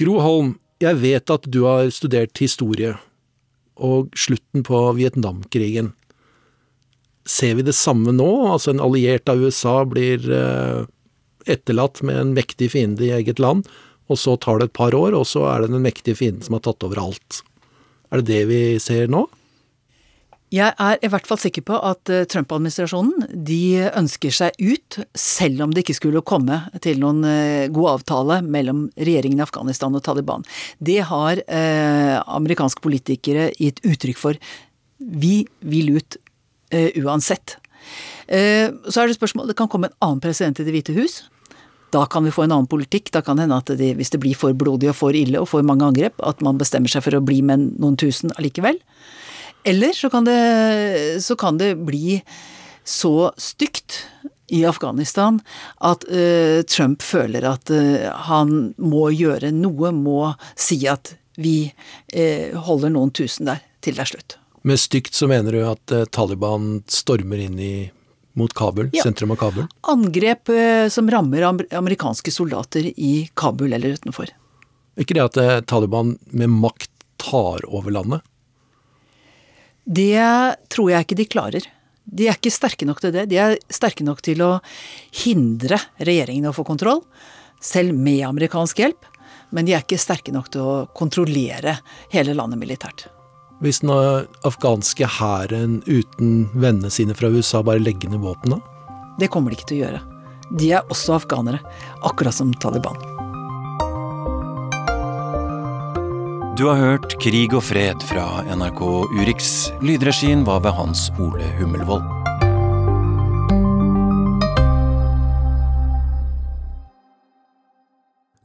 Gro 0.00 0.16
Holm, 0.24 0.54
jeg 0.80 0.96
vet 1.02 1.30
at 1.32 1.44
du 1.52 1.64
har 1.66 1.90
studert 1.92 2.40
historie, 2.40 2.94
og 3.76 4.14
slutten 4.16 4.64
på 4.64 4.78
Vietnamkrigen. 4.96 5.90
Ser 7.28 7.58
vi 7.58 7.66
det 7.66 7.76
samme 7.76 8.14
nå? 8.16 8.28
Altså 8.48 8.72
en 8.72 8.80
alliert 8.80 9.28
av 9.28 9.42
USA 9.44 9.82
blir 9.88 10.24
eh, 10.24 10.86
etterlatt 11.52 12.00
med 12.06 12.16
en 12.16 12.32
mektig 12.36 12.70
fiende 12.72 13.04
i 13.04 13.12
eget 13.18 13.42
land, 13.42 13.68
og 14.08 14.18
så 14.18 14.38
tar 14.40 14.60
det 14.60 14.70
et 14.70 14.78
par 14.80 14.96
år, 14.96 15.12
og 15.18 15.28
så 15.28 15.44
er 15.52 15.66
det 15.66 15.74
den 15.74 15.84
mektige 15.84 16.16
fienden 16.16 16.48
som 16.48 16.56
har 16.56 16.64
tatt 16.64 16.88
over 16.88 17.02
alt. 17.04 17.42
Er 18.08 18.22
det 18.22 18.32
det 18.32 18.42
vi 18.48 18.62
ser 18.82 19.12
nå? 19.12 19.26
Jeg 20.50 20.74
er 20.82 20.98
i 20.98 21.08
hvert 21.10 21.28
fall 21.30 21.38
sikker 21.38 21.62
på 21.62 21.76
at 21.86 22.10
eh, 22.10 22.24
Trump-administrasjonen 22.26 23.28
de 23.46 23.86
ønsker 23.86 24.34
seg 24.34 24.56
ut, 24.58 24.98
selv 25.14 25.62
om 25.62 25.74
det 25.74 25.84
ikke 25.84 25.94
skulle 26.00 26.22
komme 26.26 26.58
til 26.82 26.98
noen 26.98 27.22
eh, 27.22 27.68
god 27.70 27.92
avtale 27.92 28.40
mellom 28.42 28.88
regjeringen 28.98 29.38
i 29.38 29.44
Afghanistan 29.46 29.94
og 29.94 30.02
Taliban. 30.06 30.42
Det 30.82 30.98
har 31.06 31.38
eh, 31.46 32.16
amerikanske 32.26 32.82
politikere 32.82 33.52
gitt 33.62 33.78
uttrykk 33.86 34.18
for. 34.18 34.40
Vi 34.98 35.44
vil 35.70 35.94
ut 36.00 36.18
eh, 36.74 36.98
uansett. 36.98 37.60
Eh, 38.26 38.74
så 38.90 39.02
er 39.04 39.08
det 39.08 39.16
spørsmål 39.16 39.48
Det 39.50 39.56
kan 39.58 39.70
komme 39.70 39.88
en 39.88 39.96
annen 40.02 40.20
president 40.22 40.58
i 40.58 40.66
Det 40.66 40.74
hvite 40.74 40.98
hus. 40.98 41.22
Da 41.94 42.04
kan 42.10 42.26
vi 42.26 42.34
få 42.34 42.44
en 42.48 42.56
annen 42.58 42.70
politikk. 42.70 43.14
Da 43.14 43.22
kan 43.22 43.38
det 43.38 43.46
hende 43.46 43.62
at 43.62 43.70
de, 43.78 43.94
hvis 43.98 44.10
det 44.10 44.22
blir 44.22 44.34
for 44.38 44.54
blodig 44.54 44.90
og 44.90 44.98
for 44.98 45.14
ille 45.14 45.38
og 45.38 45.50
for 45.50 45.66
mange 45.66 45.86
angrep, 45.86 46.18
at 46.26 46.42
man 46.42 46.58
bestemmer 46.58 46.90
seg 46.90 47.06
for 47.06 47.14
å 47.14 47.22
bli 47.22 47.38
med 47.42 47.70
noen 47.78 47.98
tusen 47.98 48.34
allikevel. 48.34 48.82
Eller 49.64 49.92
så 49.92 50.10
kan 50.10 50.24
det, 50.24 51.22
så 51.24 51.36
kan 51.36 51.58
det 51.58 51.74
bli 51.84 52.20
så 52.84 53.32
stygt 53.36 54.06
i 54.50 54.64
Afghanistan 54.66 55.40
at 55.76 56.04
uh, 56.10 56.62
Trump 56.62 57.02
føler 57.02 57.46
at 57.46 57.70
uh, 57.70 58.10
han 58.26 58.72
må 58.82 59.10
gjøre 59.14 59.52
noe, 59.54 59.92
må 59.94 60.32
si 60.58 60.82
at 60.90 61.14
vi 61.40 61.70
uh, 61.70 62.58
holder 62.66 62.92
noen 62.96 63.14
tusen 63.14 63.50
der 63.50 63.62
til 63.80 63.96
det 63.96 64.04
er 64.04 64.12
slutt. 64.14 64.36
Med 64.66 64.80
stygt 64.80 65.16
så 65.16 65.28
mener 65.30 65.56
du 65.56 65.62
at 65.64 65.92
Taliban 66.12 66.82
stormer 66.90 67.40
inn 67.40 67.56
i, 67.64 67.74
mot 68.36 68.52
Kabul, 68.52 68.90
ja. 68.92 69.06
sentrum 69.06 69.32
av 69.32 69.38
Kabul? 69.40 69.70
Angrep 69.88 70.52
som 70.92 71.08
rammer 71.08 71.46
amerikanske 71.48 72.28
soldater 72.34 72.90
i 72.92 73.30
Kabul 73.32 73.72
eller 73.72 73.96
utenfor. 73.96 74.28
Ikke 75.00 75.16
det 75.16 75.24
at 75.30 75.64
Taliban 75.70 76.12
med 76.28 76.52
makt 76.52 76.92
tar 77.24 77.64
over 77.72 77.96
landet? 77.96 78.26
Det 79.90 80.22
tror 80.70 80.92
jeg 80.92 81.06
ikke 81.06 81.18
de 81.18 81.26
klarer. 81.26 81.68
De 82.10 82.26
er 82.28 82.38
ikke 82.38 82.52
sterke 82.54 82.86
nok 82.86 83.02
til 83.02 83.14
det. 83.14 83.26
De 83.30 83.38
er 83.42 83.56
sterke 83.72 84.06
nok 84.06 84.22
til 84.22 84.42
å 84.44 84.52
hindre 85.24 85.78
regjeringen 85.98 86.50
å 86.50 86.54
få 86.54 86.64
kontroll, 86.66 87.02
selv 87.62 87.94
med 87.98 88.22
amerikansk 88.28 88.82
hjelp. 88.82 89.08
Men 89.50 89.66
de 89.66 89.74
er 89.74 89.82
ikke 89.82 89.98
sterke 89.98 90.34
nok 90.34 90.52
til 90.54 90.62
å 90.62 90.74
kontrollere 90.94 91.80
hele 92.14 92.36
landet 92.38 92.60
militært. 92.60 93.08
Hvis 93.60 93.82
den 93.82 93.90
afghanske 94.46 95.08
hæren 95.18 95.80
uten 95.84 96.46
vennene 96.54 96.90
sine 96.94 97.16
fra 97.18 97.28
USA 97.28 97.60
bare 97.66 97.82
legger 97.82 98.14
ned 98.14 98.22
våpnene? 98.24 98.62
Det 99.20 99.28
kommer 99.28 99.50
de 99.50 99.58
ikke 99.58 99.72
til 99.72 99.82
å 99.82 99.84
gjøre. 99.88 100.04
De 100.62 100.70
er 100.78 100.94
også 100.94 101.18
afghanere, 101.18 101.60
akkurat 102.06 102.34
som 102.34 102.54
Taliban. 102.62 103.19
Du 106.56 106.66
har 106.66 106.76
hørt 106.76 107.12
Krig 107.22 107.52
og 107.54 107.62
fred 107.62 108.02
fra 108.02 108.42
NRK 108.42 108.80
Urix. 109.14 109.70
Lydregien 109.86 110.42
var 110.44 110.58
ved 110.64 110.74
Hans 110.74 111.04
Ole 111.22 111.46
Hummelvold. 111.60 112.02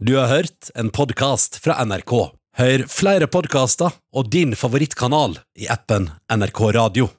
Du 0.05 0.13
har 0.19 0.29
hørt 0.29 0.69
en 0.77 0.93
podkast 0.93 1.57
fra 1.65 1.81
NRK. 1.81 2.13
Hør 2.61 2.85
flere 2.87 3.25
podkaster 3.27 3.97
og 4.13 4.29
din 4.29 4.53
favorittkanal 4.53 5.39
i 5.57 5.65
appen 5.65 6.11
NRK 6.29 6.61
Radio. 6.77 7.09